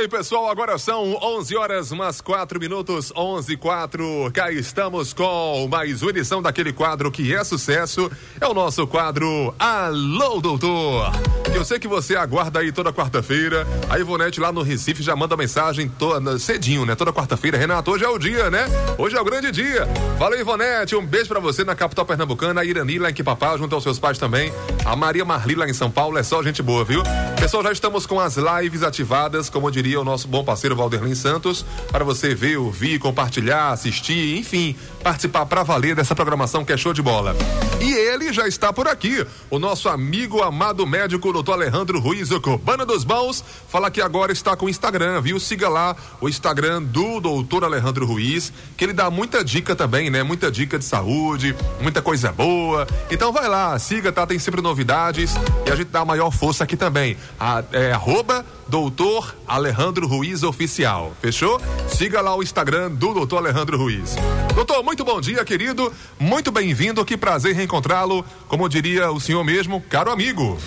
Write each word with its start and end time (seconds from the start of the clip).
aí, 0.00 0.08
pessoal, 0.08 0.48
agora 0.48 0.78
são 0.78 1.18
11 1.22 1.56
horas 1.56 1.92
mais 1.92 2.22
4 2.22 2.58
minutos, 2.58 3.12
11 3.14 3.52
e 3.52 3.56
4. 3.56 4.30
Cá 4.32 4.50
estamos 4.50 5.12
com 5.12 5.68
mais 5.70 6.00
uma 6.00 6.10
edição 6.10 6.40
daquele 6.40 6.72
quadro 6.72 7.10
que 7.10 7.34
é 7.34 7.44
sucesso. 7.44 8.10
É 8.40 8.46
o 8.46 8.54
nosso 8.54 8.86
quadro 8.86 9.54
Alô, 9.58 10.40
Doutor. 10.40 11.12
Eu 11.54 11.64
sei 11.64 11.78
que 11.78 11.86
você 11.86 12.16
aguarda 12.16 12.60
aí 12.60 12.72
toda 12.72 12.94
quarta-feira. 12.94 13.66
A 13.90 13.98
Ivonete 13.98 14.40
lá 14.40 14.50
no 14.50 14.62
Recife 14.62 15.02
já 15.02 15.14
manda 15.14 15.36
mensagem 15.36 15.86
toda, 15.98 16.38
cedinho, 16.38 16.86
né? 16.86 16.94
Toda 16.94 17.12
quarta-feira. 17.12 17.58
Renato, 17.58 17.90
hoje 17.90 18.04
é 18.04 18.08
o 18.08 18.16
dia, 18.16 18.48
né? 18.48 18.64
Hoje 18.96 19.16
é 19.16 19.20
o 19.20 19.24
grande 19.24 19.50
dia. 19.52 19.86
Fala, 20.18 20.38
Ivonete, 20.38 20.96
um 20.96 21.04
beijo 21.04 21.28
pra 21.28 21.40
você 21.40 21.62
na 21.62 21.74
capital 21.74 22.06
pernambucana, 22.06 22.62
a 22.62 22.64
Irani 22.64 22.98
lá 22.98 23.10
em 23.10 23.14
Quipapá, 23.14 23.54
junto 23.58 23.74
aos 23.74 23.84
seus 23.84 23.98
pais 23.98 24.16
também. 24.16 24.50
A 24.86 24.96
Maria 24.96 25.26
Marli 25.26 25.56
lá 25.56 25.68
em 25.68 25.74
São 25.74 25.90
Paulo, 25.90 26.16
é 26.16 26.22
só 26.22 26.42
gente 26.42 26.62
boa, 26.62 26.84
viu? 26.84 27.02
Pessoal, 27.38 27.62
já 27.64 27.72
estamos 27.72 28.06
com 28.06 28.18
as 28.18 28.36
lives 28.36 28.82
ativadas, 28.82 29.50
como 29.50 29.70
diria 29.70 29.89
o 29.98 30.04
nosso 30.04 30.28
bom 30.28 30.44
parceiro 30.44 30.76
Valderlin 30.76 31.14
Santos, 31.14 31.64
para 31.90 32.04
você 32.04 32.34
ver, 32.34 32.58
ouvir, 32.58 32.98
compartilhar, 32.98 33.70
assistir, 33.70 34.38
enfim, 34.38 34.76
participar 35.02 35.46
para 35.46 35.62
valer 35.62 35.94
dessa 35.94 36.14
programação 36.14 36.64
que 36.64 36.72
é 36.72 36.76
show 36.76 36.92
de 36.92 37.02
bola. 37.02 37.34
E 37.80 37.92
ele 37.92 38.32
já 38.32 38.46
está 38.46 38.72
por 38.72 38.86
aqui, 38.86 39.26
o 39.48 39.58
nosso 39.58 39.88
amigo 39.88 40.42
amado 40.42 40.86
médico 40.86 41.32
doutor 41.32 41.54
Alejandro 41.54 41.98
Ruiz, 41.98 42.30
o 42.30 42.40
Cobana 42.40 42.84
dos 42.84 43.04
Bons, 43.04 43.42
fala 43.68 43.90
que 43.90 44.02
agora 44.02 44.32
está 44.32 44.54
com 44.54 44.66
o 44.66 44.68
Instagram, 44.68 45.20
viu? 45.22 45.40
Siga 45.40 45.68
lá 45.68 45.96
o 46.20 46.28
Instagram 46.28 46.82
do 46.82 47.20
doutor 47.20 47.64
Alejandro 47.64 48.04
Ruiz, 48.04 48.52
que 48.76 48.84
ele 48.84 48.92
dá 48.92 49.10
muita 49.10 49.42
dica 49.42 49.74
também, 49.74 50.10
né? 50.10 50.22
Muita 50.22 50.50
dica 50.50 50.78
de 50.78 50.84
saúde, 50.84 51.56
muita 51.80 52.02
coisa 52.02 52.30
boa. 52.30 52.86
Então 53.10 53.32
vai 53.32 53.48
lá, 53.48 53.78
siga, 53.78 54.12
tá? 54.12 54.26
Tem 54.26 54.38
sempre 54.38 54.60
novidades 54.60 55.34
e 55.66 55.70
a 55.70 55.76
gente 55.76 55.88
dá 55.88 56.00
a 56.00 56.04
maior 56.04 56.30
força 56.30 56.64
aqui 56.64 56.76
também. 56.76 57.16
A, 57.38 57.64
é 57.72 57.92
arroba 57.92 58.44
doutor 58.68 59.34
Alejandro 59.46 60.06
Ruiz 60.06 60.42
Oficial. 60.42 61.12
Fechou? 61.20 61.60
Siga 61.88 62.20
lá 62.20 62.36
o 62.36 62.42
Instagram 62.42 62.90
do 62.90 63.12
doutor 63.12 63.38
Alejandro 63.38 63.76
Ruiz. 63.76 64.16
Doutor, 64.54 64.82
muito 64.90 65.04
bom 65.04 65.20
dia, 65.20 65.44
querido. 65.44 65.92
Muito 66.18 66.50
bem-vindo. 66.50 67.04
Que 67.04 67.16
prazer 67.16 67.54
reencontrá-lo. 67.54 68.24
Como 68.48 68.68
diria 68.68 69.12
o 69.12 69.20
senhor 69.20 69.44
mesmo, 69.44 69.80
caro 69.82 70.10
amigo. 70.10 70.58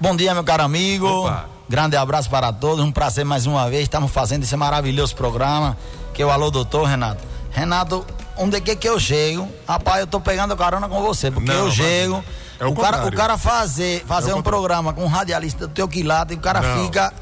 Bom 0.00 0.16
dia, 0.16 0.32
meu 0.32 0.42
caro 0.42 0.62
amigo. 0.62 1.06
Opa. 1.06 1.46
Grande 1.68 1.94
abraço 1.94 2.30
para 2.30 2.50
todos. 2.54 2.82
Um 2.82 2.90
prazer 2.90 3.22
mais 3.26 3.44
uma 3.44 3.68
vez. 3.68 3.82
Estamos 3.82 4.10
fazendo 4.10 4.44
esse 4.44 4.56
maravilhoso 4.56 5.14
programa. 5.14 5.76
Que 6.14 6.22
é 6.22 6.26
o 6.26 6.30
Alô 6.30 6.50
Doutor, 6.50 6.84
Renato. 6.84 7.22
Renato, 7.50 8.06
onde 8.38 8.56
é 8.56 8.60
que, 8.62 8.74
que 8.74 8.88
eu 8.88 8.98
chego? 8.98 9.46
Rapaz, 9.68 10.00
eu 10.00 10.06
tô 10.06 10.20
pegando 10.20 10.56
carona 10.56 10.88
com 10.88 11.02
você, 11.02 11.30
porque 11.30 11.52
Não, 11.52 11.66
eu 11.66 11.70
chego. 11.70 12.24
É 12.58 12.64
o, 12.64 12.70
o, 12.70 12.74
cara, 12.74 13.06
o 13.06 13.12
cara 13.12 13.36
fazer, 13.36 14.02
fazer 14.06 14.30
é 14.30 14.34
um 14.34 14.40
programa 14.40 14.94
com 14.94 15.04
um 15.04 15.08
radialista 15.08 15.66
do 15.66 15.74
teu 15.74 15.86
quilate 15.86 16.32
e 16.32 16.36
o 16.38 16.40
cara 16.40 16.62
Não. 16.62 16.82
fica 16.82 17.12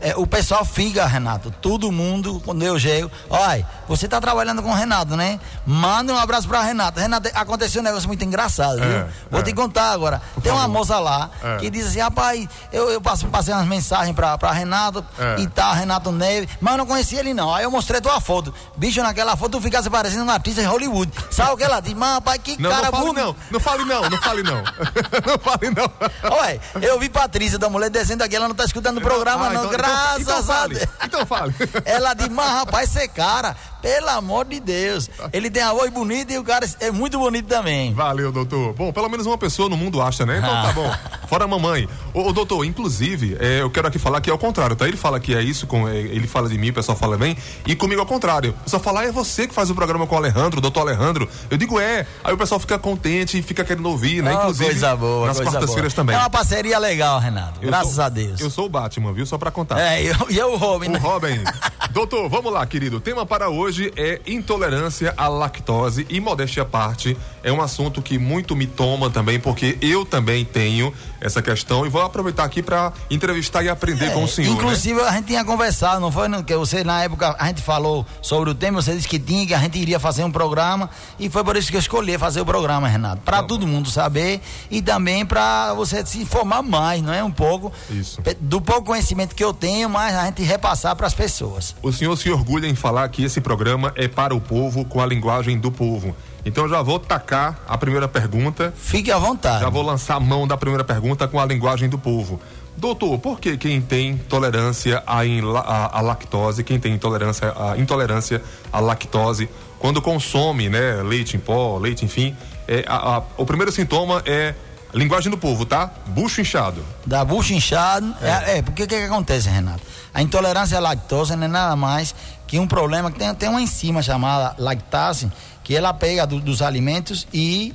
é, 0.00 0.14
o 0.16 0.26
pessoal 0.26 0.64
fica, 0.64 1.06
Renato, 1.06 1.50
todo 1.50 1.90
mundo, 1.90 2.40
quando 2.44 2.62
eu 2.62 2.78
chego, 2.78 3.10
olha, 3.30 3.66
você 3.88 4.06
tá 4.06 4.20
trabalhando 4.20 4.62
com 4.62 4.70
o 4.70 4.74
Renato, 4.74 5.16
né? 5.16 5.40
Manda 5.66 6.12
um 6.12 6.18
abraço 6.18 6.46
pra 6.46 6.62
Renato. 6.62 7.00
Renato, 7.00 7.30
aconteceu 7.34 7.80
um 7.80 7.84
negócio 7.84 8.06
muito 8.06 8.22
engraçado, 8.24 8.76
viu? 8.76 8.90
É, 8.90 9.06
Vou 9.30 9.40
é. 9.40 9.42
te 9.42 9.52
contar 9.52 9.90
agora. 9.92 10.20
Por 10.34 10.42
Tem 10.42 10.52
favor. 10.52 10.66
uma 10.66 10.68
moça 10.68 10.98
lá 10.98 11.30
é. 11.42 11.56
que 11.56 11.70
diz 11.70 11.86
assim, 11.86 12.00
rapaz, 12.00 12.46
eu, 12.72 12.90
eu 12.90 13.00
passo, 13.00 13.26
passei 13.28 13.54
umas 13.54 13.66
mensagens 13.66 14.14
pra, 14.14 14.36
pra 14.36 14.52
Renato 14.52 15.04
é. 15.18 15.40
e 15.40 15.46
tá, 15.46 15.72
Renato 15.72 16.12
Neve, 16.12 16.48
mas 16.60 16.72
eu 16.72 16.78
não 16.78 16.86
conhecia 16.86 17.20
ele 17.20 17.32
não. 17.32 17.54
Aí 17.54 17.64
eu 17.64 17.70
mostrei 17.70 18.00
tua 18.00 18.20
foto. 18.20 18.52
Bicho, 18.76 19.02
naquela 19.02 19.36
foto 19.36 19.52
tu 19.52 19.60
ficasse 19.60 19.88
parecendo 19.88 20.24
um 20.24 20.30
artista 20.30 20.60
de 20.60 20.66
Hollywood. 20.66 21.10
Sabe 21.30 21.52
o 21.52 21.56
que 21.56 21.64
ela 21.64 21.80
diz? 21.80 21.94
Mas, 21.94 22.14
rapaz, 22.14 22.40
que 22.42 22.60
não, 22.60 22.70
cara 22.70 22.90
não 22.90 22.92
fale, 22.92 23.12
não, 23.12 23.36
não 23.50 23.60
fale 23.60 23.84
não, 23.84 24.10
não 24.10 24.18
fale 24.18 24.42
não. 24.42 24.62
não 25.26 25.38
fale 25.38 25.70
não. 25.70 26.36
Ué, 26.38 26.60
eu 26.82 26.98
vi 26.98 27.08
Patrícia 27.08 27.58
da 27.58 27.70
mulher 27.70 27.88
descendo 27.88 28.22
aqui, 28.22 28.36
ela 28.36 28.48
não 28.48 28.54
tá 28.54 28.64
escutando 28.64 28.98
o 28.98 29.00
programa, 29.00 29.46
ah, 29.46 29.50
não. 29.50 29.64
Então, 29.64 29.70
Graças 29.70 29.93
então, 30.20 30.40
então 30.40 30.54
a 30.54 30.66
Deus. 30.66 30.82
Então 31.04 31.26
fale. 31.26 31.54
Ela 31.84 32.14
diz, 32.14 32.28
mas 32.28 32.50
rapaz, 32.50 32.96
esse 32.96 33.08
cara, 33.08 33.56
pelo 33.84 34.08
amor 34.08 34.46
de 34.46 34.60
Deus. 34.60 35.10
Ele 35.30 35.50
tem 35.50 35.62
a 35.62 35.70
voz 35.70 35.90
bonita 35.92 36.32
e 36.32 36.38
o 36.38 36.42
cara 36.42 36.66
é 36.80 36.90
muito 36.90 37.18
bonito 37.18 37.46
também. 37.46 37.92
Valeu, 37.92 38.32
doutor. 38.32 38.72
Bom, 38.72 38.90
pelo 38.90 39.10
menos 39.10 39.26
uma 39.26 39.36
pessoa 39.36 39.68
no 39.68 39.76
mundo 39.76 40.00
acha, 40.00 40.24
né? 40.24 40.38
Então 40.38 40.50
tá 40.50 40.72
bom. 40.72 40.90
Fora 41.28 41.44
a 41.44 41.46
mamãe. 41.46 41.86
Ô, 42.14 42.28
ô 42.28 42.32
doutor, 42.32 42.64
inclusive, 42.64 43.36
é, 43.38 43.60
eu 43.60 43.68
quero 43.68 43.86
aqui 43.86 43.98
falar 43.98 44.22
que 44.22 44.30
é 44.30 44.32
o 44.32 44.38
contrário, 44.38 44.74
tá? 44.74 44.88
Ele 44.88 44.96
fala 44.96 45.20
que 45.20 45.34
é 45.34 45.42
isso, 45.42 45.66
com, 45.66 45.86
é, 45.86 45.98
ele 45.98 46.26
fala 46.26 46.48
de 46.48 46.56
mim, 46.56 46.70
o 46.70 46.72
pessoal 46.72 46.96
fala 46.96 47.18
bem, 47.18 47.36
e 47.66 47.76
comigo 47.76 48.00
é 48.00 48.04
o 48.04 48.06
contrário. 48.06 48.52
O 48.60 48.64
pessoal 48.64 48.82
fala, 48.82 49.00
ah, 49.00 49.04
é 49.04 49.12
você 49.12 49.46
que 49.46 49.52
faz 49.52 49.68
o 49.68 49.74
programa 49.74 50.06
com 50.06 50.14
o 50.14 50.18
Alejandro, 50.18 50.60
o 50.60 50.62
doutor 50.62 50.80
Alejandro. 50.80 51.28
Eu 51.50 51.58
digo, 51.58 51.78
é. 51.78 52.06
Aí 52.24 52.32
o 52.32 52.38
pessoal 52.38 52.58
fica 52.58 52.78
contente 52.78 53.38
e 53.38 53.42
fica 53.42 53.62
querendo 53.64 53.86
ouvir, 53.86 54.22
né? 54.22 54.34
Oh, 54.34 54.38
inclusive, 54.38 54.70
coisa 54.70 54.96
boa, 54.96 55.26
nas 55.26 55.40
quartas-feiras 55.40 55.92
também. 55.92 56.16
É 56.16 56.18
uma 56.18 56.30
parceria 56.30 56.78
legal, 56.78 57.20
Renato. 57.20 57.58
Eu 57.60 57.68
Graças 57.68 57.96
sou, 57.96 58.04
a 58.04 58.08
Deus. 58.08 58.40
Eu 58.40 58.48
sou 58.48 58.64
o 58.64 58.68
Batman, 58.70 59.12
viu? 59.12 59.26
Só 59.26 59.36
pra 59.36 59.50
contar. 59.50 59.78
É, 59.78 60.02
e 60.02 60.06
eu, 60.06 60.16
eu, 60.30 60.52
o 60.54 60.56
Robin. 60.56 60.88
O 60.88 60.98
Robin. 60.98 61.42
doutor, 61.92 62.30
vamos 62.30 62.50
lá, 62.50 62.64
querido. 62.64 62.96
O 62.96 63.00
tema 63.00 63.26
para 63.26 63.50
hoje 63.50 63.73
é 63.96 64.20
intolerância 64.26 65.12
à 65.16 65.28
lactose 65.28 66.06
e 66.08 66.20
modéstia 66.20 66.62
à 66.62 66.66
parte 66.66 67.16
é 67.42 67.52
um 67.52 67.60
assunto 67.60 68.00
que 68.00 68.18
muito 68.18 68.56
me 68.56 68.66
toma 68.66 69.10
também 69.10 69.38
porque 69.38 69.76
eu 69.80 70.04
também 70.04 70.44
tenho 70.44 70.92
essa 71.20 71.42
questão 71.42 71.86
e 71.86 71.88
vou 71.88 72.02
aproveitar 72.02 72.44
aqui 72.44 72.62
para 72.62 72.92
entrevistar 73.10 73.62
e 73.62 73.68
aprender 73.68 74.06
é, 74.06 74.10
com 74.10 74.24
o 74.24 74.28
senhor. 74.28 74.50
Né? 74.50 74.56
Inclusive 74.56 75.00
né? 75.00 75.08
a 75.08 75.12
gente 75.12 75.26
tinha 75.26 75.44
conversado, 75.44 76.00
não 76.00 76.12
foi 76.12 76.28
que 76.42 76.56
você 76.56 76.84
na 76.84 77.02
época 77.02 77.36
a 77.38 77.46
gente 77.46 77.62
falou 77.62 78.06
sobre 78.20 78.50
o 78.50 78.54
tema, 78.54 78.80
você 78.80 78.94
disse 78.94 79.08
que 79.08 79.18
tinha 79.18 79.46
que 79.46 79.54
a 79.54 79.58
gente 79.58 79.78
iria 79.78 79.98
fazer 79.98 80.24
um 80.24 80.30
programa 80.30 80.88
e 81.18 81.28
foi 81.28 81.42
por 81.44 81.56
isso 81.56 81.70
que 81.70 81.76
eu 81.76 81.80
escolhi 81.80 82.16
fazer 82.18 82.40
o 82.40 82.46
programa, 82.46 82.88
Renato, 82.88 83.22
para 83.22 83.42
todo 83.42 83.66
mundo 83.66 83.90
saber 83.90 84.40
e 84.70 84.80
também 84.80 85.24
para 85.24 85.74
você 85.74 86.04
se 86.04 86.18
informar 86.18 86.62
mais, 86.62 87.02
não 87.02 87.12
é 87.12 87.22
um 87.22 87.30
pouco 87.30 87.72
isso. 87.90 88.22
do 88.40 88.60
pouco 88.60 88.84
conhecimento 88.84 89.34
que 89.34 89.44
eu 89.44 89.52
tenho, 89.52 89.88
mas 89.88 90.14
a 90.14 90.24
gente 90.26 90.42
repassar 90.42 90.94
para 90.96 91.06
as 91.06 91.14
pessoas. 91.14 91.74
O 91.82 91.92
senhor 91.92 92.16
se 92.16 92.30
orgulha 92.30 92.66
em 92.66 92.74
falar 92.74 93.08
que 93.08 93.24
esse 93.24 93.40
programa 93.40 93.63
é 93.94 94.08
para 94.08 94.34
o 94.34 94.40
povo 94.40 94.84
com 94.84 95.00
a 95.00 95.06
linguagem 95.06 95.58
do 95.58 95.70
povo. 95.70 96.14
Então 96.44 96.68
já 96.68 96.82
vou 96.82 96.98
tacar 96.98 97.58
a 97.66 97.78
primeira 97.78 98.06
pergunta. 98.06 98.72
Fique 98.76 99.10
à 99.10 99.18
vontade. 99.18 99.60
Já 99.60 99.70
vou 99.70 99.82
lançar 99.82 100.16
a 100.16 100.20
mão 100.20 100.46
da 100.46 100.56
primeira 100.56 100.84
pergunta 100.84 101.26
com 101.26 101.40
a 101.40 101.46
linguagem 101.46 101.88
do 101.88 101.98
povo. 101.98 102.40
Doutor, 102.76 103.18
por 103.18 103.40
que 103.40 103.56
quem 103.56 103.80
tem 103.80 104.16
tolerância 104.16 105.02
à, 105.06 105.20
à, 105.20 105.98
à 105.98 106.00
lactose, 106.00 106.64
quem 106.64 106.78
tem 106.78 106.94
intolerância 106.94 107.52
à, 107.56 107.78
intolerância 107.78 108.42
à 108.72 108.80
lactose, 108.80 109.48
quando 109.78 110.02
consome 110.02 110.68
né, 110.68 111.02
leite 111.02 111.36
em 111.36 111.40
pó, 111.40 111.78
leite, 111.78 112.04
enfim, 112.04 112.36
é, 112.66 112.84
a, 112.86 113.16
a, 113.16 113.22
o 113.36 113.46
primeiro 113.46 113.70
sintoma 113.70 114.22
é 114.26 114.54
linguagem 114.92 115.30
do 115.30 115.36
povo, 115.36 115.66
tá? 115.66 115.90
Bucho 116.06 116.40
inchado. 116.40 116.84
Da 117.04 117.24
bucho 117.24 117.52
inchado, 117.52 118.14
é, 118.20 118.28
é, 118.28 118.58
é 118.58 118.62
porque 118.62 118.84
o 118.84 118.86
que, 118.86 118.96
que 118.96 119.04
acontece, 119.04 119.48
Renato? 119.48 119.82
A 120.12 120.22
intolerância 120.22 120.78
à 120.78 120.80
lactose 120.80 121.34
não 121.36 121.44
é 121.44 121.48
nada 121.48 121.76
mais 121.76 122.14
que 122.46 122.58
um 122.58 122.66
problema 122.66 123.10
que 123.10 123.18
tem, 123.18 123.34
tem 123.34 123.48
uma 123.48 123.62
enzima 123.62 124.02
chamada 124.02 124.54
lactase, 124.58 125.30
que 125.62 125.74
ela 125.74 125.92
pega 125.94 126.26
do, 126.26 126.40
dos 126.40 126.62
alimentos 126.62 127.26
e 127.32 127.74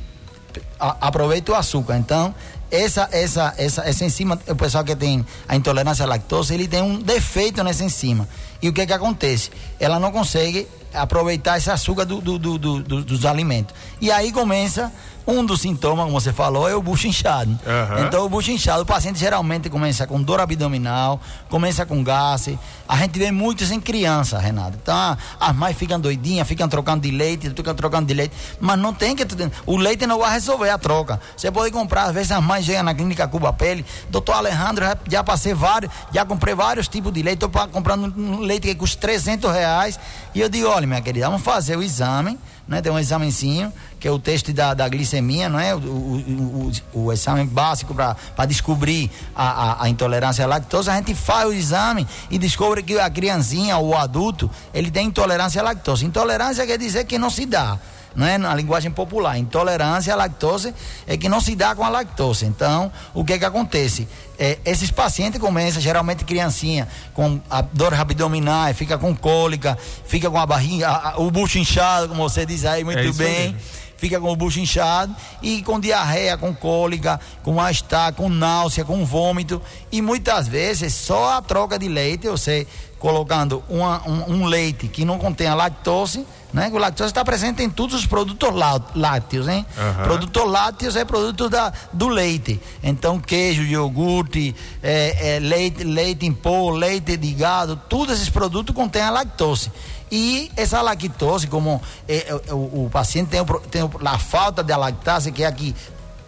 a, 0.79 1.07
aproveita 1.07 1.51
o 1.51 1.55
açúcar. 1.55 1.97
Então, 1.97 2.33
essa, 2.71 3.09
essa, 3.11 3.53
essa, 3.57 3.81
essa 3.83 4.05
enzima, 4.05 4.39
o 4.47 4.55
pessoal 4.55 4.83
que 4.83 4.95
tem 4.95 5.25
a 5.47 5.55
intolerância 5.55 6.05
à 6.05 6.07
lactose, 6.07 6.53
ele 6.53 6.67
tem 6.67 6.81
um 6.81 6.99
defeito 6.99 7.63
nessa 7.63 7.83
enzima. 7.83 8.27
E 8.61 8.69
o 8.69 8.73
que 8.73 8.85
que 8.85 8.93
acontece? 8.93 9.49
Ela 9.79 9.99
não 9.99 10.11
consegue 10.11 10.67
aproveitar 10.93 11.57
esse 11.57 11.69
açúcar 11.69 12.05
do, 12.05 12.19
do, 12.21 12.37
do 12.57 13.03
dos 13.03 13.25
alimentos. 13.25 13.75
E 14.01 14.11
aí 14.11 14.31
começa 14.31 14.91
um 15.29 15.45
dos 15.45 15.61
sintomas, 15.61 16.05
como 16.05 16.19
você 16.19 16.33
falou, 16.33 16.67
é 16.67 16.75
o 16.75 16.81
bucho 16.81 17.07
inchado. 17.07 17.51
Uhum. 17.51 18.05
Então, 18.05 18.25
o 18.25 18.29
bucho 18.29 18.51
inchado, 18.51 18.83
o 18.83 18.85
paciente 18.85 19.19
geralmente 19.19 19.69
começa 19.69 20.07
com 20.07 20.21
dor 20.21 20.39
abdominal, 20.39 21.19
começa 21.49 21.85
com 21.85 22.03
gases. 22.03 22.57
A 22.87 22.97
gente 22.97 23.19
vê 23.19 23.31
muitos 23.31 23.71
em 23.71 23.79
criança, 23.79 24.39
Renato. 24.39 24.77
Então, 24.81 25.17
as 25.39 25.55
mães 25.55 25.77
ficam 25.77 25.99
doidinhas, 25.99 26.47
ficam 26.47 26.67
trocando 26.67 27.01
de 27.01 27.11
leite, 27.11 27.49
ficam 27.49 27.75
trocando 27.75 28.07
de 28.07 28.13
leite. 28.13 28.35
Mas 28.59 28.79
não 28.79 28.93
tem 28.93 29.15
que. 29.15 29.25
O 29.65 29.77
leite 29.77 30.07
não 30.07 30.19
vai 30.19 30.31
resolver 30.31 30.69
a 30.69 30.77
troca. 30.77 31.19
Você 31.37 31.51
pode 31.51 31.71
comprar, 31.71 32.05
às 32.05 32.13
vezes 32.13 32.31
as 32.31 32.43
mães 32.43 32.65
chegam 32.65 32.83
na 32.83 32.93
clínica 32.93 33.27
Cuba 33.27 33.53
Pele, 33.53 33.85
doutor 34.09 34.33
Alejandro, 34.33 34.85
já, 34.85 34.97
já 35.07 35.23
passei 35.23 35.53
vários, 35.53 35.91
já 36.11 36.25
comprei 36.25 36.55
vários 36.55 36.87
tipos 36.87 37.13
de 37.13 37.21
leite, 37.21 37.45
estou 37.45 37.67
comprando 37.67 38.13
um 38.17 38.39
leite 38.39 38.67
que 38.67 38.75
custa 38.75 38.99
300 38.99 39.51
reais. 39.51 39.99
E 40.33 40.41
eu 40.41 40.49
digo, 40.49 40.67
olha, 40.67 40.87
minha 40.87 41.01
querida, 41.01 41.27
vamos 41.27 41.43
fazer 41.43 41.77
o 41.77 41.83
exame 41.83 42.39
né? 42.69 42.81
Tem 42.83 42.91
um 42.91 42.99
examenzinho, 42.99 43.73
que 43.99 44.07
é 44.07 44.11
o 44.11 44.19
teste 44.19 44.53
da, 44.53 44.75
da 44.75 44.87
glicemia, 44.87 45.49
não 45.49 45.59
é? 45.59 45.73
O, 45.73 45.79
o, 45.79 46.71
o, 46.93 47.05
o 47.05 47.11
exame 47.11 47.43
básico 47.43 47.95
para 47.95 48.45
descobrir 48.45 49.09
a, 49.35 49.43
a, 49.43 49.83
a, 49.83 49.89
intolerância 49.89 50.45
à 50.45 50.47
lactose. 50.47 50.87
A 50.87 50.95
gente 50.95 51.15
faz 51.15 51.49
o 51.49 51.53
exame 51.53 52.07
e 52.29 52.37
descobre 52.37 52.83
que 52.83 52.99
a 52.99 53.09
criancinha 53.09 53.75
ou 53.77 53.89
o 53.89 53.97
adulto, 53.97 54.49
ele 54.71 54.91
tem 54.91 55.07
intolerância 55.07 55.59
à 55.59 55.63
lactose. 55.63 56.05
Intolerância 56.05 56.65
quer 56.67 56.77
dizer 56.77 57.05
que 57.05 57.17
não 57.17 57.31
se 57.31 57.47
dá 57.47 57.79
não 58.15 58.25
é 58.25 58.37
na 58.37 58.53
linguagem 58.55 58.91
popular. 58.91 59.37
Intolerância 59.37 60.13
à 60.13 60.15
lactose 60.15 60.73
é 61.07 61.17
que 61.17 61.29
não 61.29 61.39
se 61.39 61.55
dá 61.55 61.75
com 61.75 61.83
a 61.83 61.89
lactose. 61.89 62.45
Então, 62.45 62.91
o 63.13 63.23
que 63.23 63.33
é 63.33 63.39
que 63.39 63.45
acontece? 63.45 64.07
É, 64.37 64.57
esses 64.65 64.91
pacientes 64.91 65.39
começam, 65.39 65.81
geralmente 65.81 66.23
criancinha, 66.23 66.87
com 67.13 67.41
dor 67.73 67.93
abdominal, 67.93 68.73
fica 68.73 68.97
com 68.97 69.15
cólica, 69.15 69.77
fica 70.05 70.29
com 70.29 70.37
a 70.37 70.45
barriga, 70.45 70.87
a, 70.89 71.11
a, 71.11 71.19
o 71.19 71.29
bucho 71.29 71.57
inchado, 71.57 72.07
como 72.07 72.27
você 72.27 72.45
diz 72.45 72.65
aí 72.65 72.83
muito 72.83 72.99
é 72.99 73.11
bem. 73.11 73.53
Mesmo 73.53 73.89
fica 73.99 74.19
com 74.19 74.31
o 74.31 74.35
bucho 74.35 74.59
inchado 74.59 75.13
e 75.41 75.61
com 75.61 75.79
diarreia, 75.79 76.37
com 76.37 76.55
cólica, 76.55 77.19
com 77.43 77.53
mal-estar, 77.53 78.13
com 78.13 78.29
náusea, 78.29 78.85
com 78.85 79.05
vômito. 79.05 79.61
E 79.91 80.01
muitas 80.01 80.47
vezes 80.47 80.93
só 80.93 81.33
a 81.33 81.41
troca 81.41 81.77
de 81.77 81.89
leite, 81.89 82.27
você 82.27 82.65
colocando 82.97 83.63
uma, 83.69 84.01
um, 84.07 84.33
um, 84.33 84.45
leite 84.45 84.87
que 84.87 85.05
não 85.05 85.19
contenha 85.19 85.53
lactose, 85.53 86.25
né? 86.51 86.69
O 86.73 86.77
lactose 86.77 87.09
está 87.09 87.23
presente 87.23 87.61
em 87.61 87.69
todos 87.69 87.95
os 87.95 88.05
produtos 88.05 88.49
lácteos, 88.95 89.47
hein? 89.47 89.65
Uhum. 89.77 90.03
Produtos 90.03 90.49
lácteos 90.49 90.95
é 90.95 91.05
produto 91.05 91.49
da, 91.49 91.71
do 91.93 92.07
leite. 92.07 92.59
Então, 92.81 93.19
queijo, 93.19 93.63
iogurte, 93.63 94.55
é, 94.81 95.35
é, 95.35 95.39
leite, 95.39 95.83
leite 95.83 96.25
em 96.25 96.33
pó, 96.33 96.71
leite 96.71 97.15
de 97.17 97.33
gado, 97.33 97.75
todos 97.87 98.15
esses 98.15 98.29
produtos 98.29 98.75
contêm 98.75 99.01
a 99.01 99.09
lactose. 99.09 99.71
E 100.11 100.51
essa 100.55 100.81
lactose, 100.81 101.45
como 101.47 101.81
é, 102.07 102.29
é 102.47 102.53
o, 102.53 102.85
o, 102.85 102.89
paciente 102.91 103.29
tem, 103.29 103.45
tem 103.69 103.89
a 104.05 104.17
falta 104.17 104.63
de 104.63 104.75
lactase, 104.75 105.31
que 105.31 105.43
é 105.43 105.47
aqui 105.47 105.75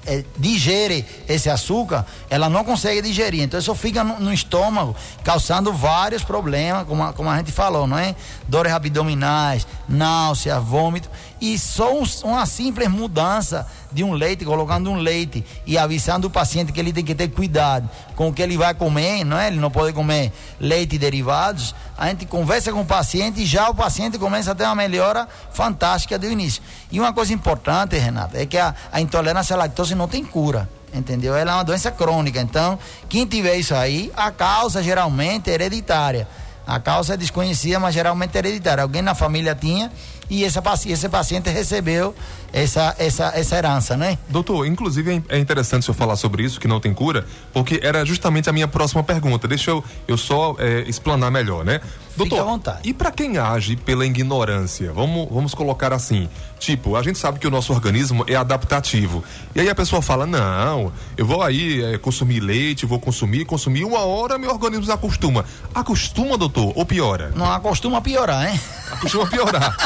é, 0.06 0.24
digere 0.38 1.06
esse 1.28 1.50
açúcar, 1.50 2.06
ela 2.30 2.50
não 2.50 2.64
consegue 2.64 3.02
digerir. 3.02 3.42
Então 3.42 3.60
isso 3.60 3.74
fica 3.76 4.04
no, 4.04 4.20
no 4.20 4.34
estômago, 4.34 4.96
causando 5.24 5.72
vários 5.74 6.24
problemas, 6.24 6.88
como 6.88 7.04
a, 7.04 7.14
como 7.14 7.30
a 7.30 7.38
gente 7.38 7.52
falou, 7.52 7.86
não 7.88 7.98
é? 7.98 8.16
Dores 8.48 8.74
abdominais, 8.74 9.68
náusea, 9.88 10.60
vômito. 10.60 11.10
E 11.40 11.58
só 11.58 11.94
um, 11.94 12.04
uma 12.24 12.46
simples 12.46 12.88
mudança 12.88 13.68
de 13.92 14.04
um 14.04 14.14
leite, 14.14 14.46
colocando 14.46 14.90
um 14.90 14.96
leite 14.96 15.44
e 15.66 15.78
avisando 15.78 16.28
o 16.28 16.30
paciente 16.30 16.72
que 16.72 16.80
ele 16.80 16.94
tem 16.94 17.04
que 17.04 17.14
ter 17.14 17.28
cuidado 17.30 17.90
com 18.16 18.30
o 18.30 18.34
que 18.34 18.42
ele 18.42 18.58
vai 18.58 18.74
comer, 18.74 19.24
não 19.24 19.38
é? 19.38 19.48
Ele 19.48 19.60
não 19.60 19.72
pode 19.72 19.94
comer 19.94 20.32
leite 20.60 20.96
e 20.96 21.00
derivados. 21.00 21.76
A 21.98 22.08
gente 22.08 22.26
conversa 22.26 22.72
com 22.72 22.82
o 22.82 22.86
paciente 22.86 23.42
e 23.42 23.46
já 23.46 23.70
o 23.70 23.76
paciente 23.76 24.18
começa 24.18 24.52
a 24.52 24.56
ter 24.56 24.64
uma 24.64 24.76
melhora 24.76 25.28
fantástica 25.52 26.18
do 26.18 26.26
início. 26.26 26.62
E 26.92 27.00
uma 27.00 27.14
coisa 27.14 27.34
importante, 27.34 27.98
Renato, 27.98 28.38
é 28.38 28.46
que 28.46 28.58
a, 28.58 28.74
a 28.92 29.02
intolerância 29.02 29.56
à 29.56 29.58
lactose 29.58 29.96
não 29.96 30.08
tem 30.08 30.24
cura 30.24 30.70
entendeu? 30.94 31.36
Ela 31.36 31.52
é 31.52 31.56
uma 31.56 31.64
doença 31.64 31.90
crônica. 31.90 32.40
Então, 32.42 32.78
quem 33.08 33.26
tiver 33.26 33.56
isso 33.56 33.74
aí, 33.74 34.12
a 34.16 34.30
causa 34.30 34.84
geralmente 34.84 35.50
é 35.50 35.54
hereditária. 35.54 36.28
A 36.66 36.80
causa 36.80 37.16
é 37.16 37.18
desconhecida, 37.18 37.80
mas 37.80 37.94
geralmente 37.94 38.36
é 38.36 38.40
hereditária. 38.40 38.84
Alguém 38.84 39.02
na 39.02 39.16
família 39.16 39.56
tinha 39.56 39.92
e 40.32 40.46
esse, 40.46 40.60
esse 40.88 41.10
paciente 41.10 41.50
recebeu 41.50 42.16
essa, 42.54 42.96
essa, 42.98 43.34
essa 43.36 43.58
herança, 43.58 43.98
né? 43.98 44.18
Doutor, 44.30 44.66
inclusive 44.66 45.22
é, 45.28 45.36
é 45.36 45.40
interessante 45.40 45.82
o 45.82 45.86
senhor 45.88 45.96
falar 45.96 46.16
sobre 46.16 46.42
isso, 46.42 46.58
que 46.58 46.70
não 46.70 46.80
tem 46.80 46.94
cura, 46.94 47.26
porque 47.52 47.82
era 47.84 48.06
justamente 48.06 48.50
a 48.50 48.54
minha 48.54 48.68
próxima 48.68 49.04
pergunta. 49.04 49.46
Deixa 49.46 49.72
eu, 49.72 49.84
eu 50.08 50.18
só 50.18 50.56
é, 50.58 50.86
explanar 50.88 51.30
melhor, 51.30 51.66
né? 51.66 51.82
Doutor, 52.16 52.36
Fique 52.36 52.40
à 52.40 52.44
vontade. 52.44 52.80
e 52.84 52.94
para 52.94 53.12
quem 53.12 53.38
age 53.38 53.76
pela 53.76 54.06
ignorância, 54.06 54.92
vamos, 54.94 55.30
vamos 55.30 55.54
colocar 55.54 55.92
assim, 55.94 56.30
tipo, 56.60 56.96
a 56.96 57.04
gente 57.04 57.18
sabe 57.20 57.38
que 57.38 57.48
o 57.48 57.52
nosso 57.52 57.74
organismo 57.74 58.24
é 58.28 58.36
adaptativo. 58.36 59.24
E 59.54 59.60
aí 59.60 59.70
a 59.70 59.76
pessoa 59.76 60.02
fala, 60.02 60.26
não, 60.26 60.94
eu 61.18 61.26
vou 61.26 61.42
aí 61.42 61.84
é, 61.84 61.98
consumir 61.98 62.40
leite, 62.40 62.86
vou 62.86 63.00
consumir, 63.00 63.44
consumir, 63.44 63.84
uma 63.84 64.00
hora 64.00 64.38
meu 64.38 64.52
organismo 64.52 64.86
se 64.86 64.92
acostuma. 64.92 65.44
Acostuma, 65.76 66.38
doutor, 66.38 66.72
ou 66.74 66.86
piora? 66.86 67.32
Não, 67.36 67.52
acostuma 67.52 68.02
piorar, 68.02 68.50
hein? 68.50 68.60
Acostuma 68.92 69.28
piorar. 69.28 69.78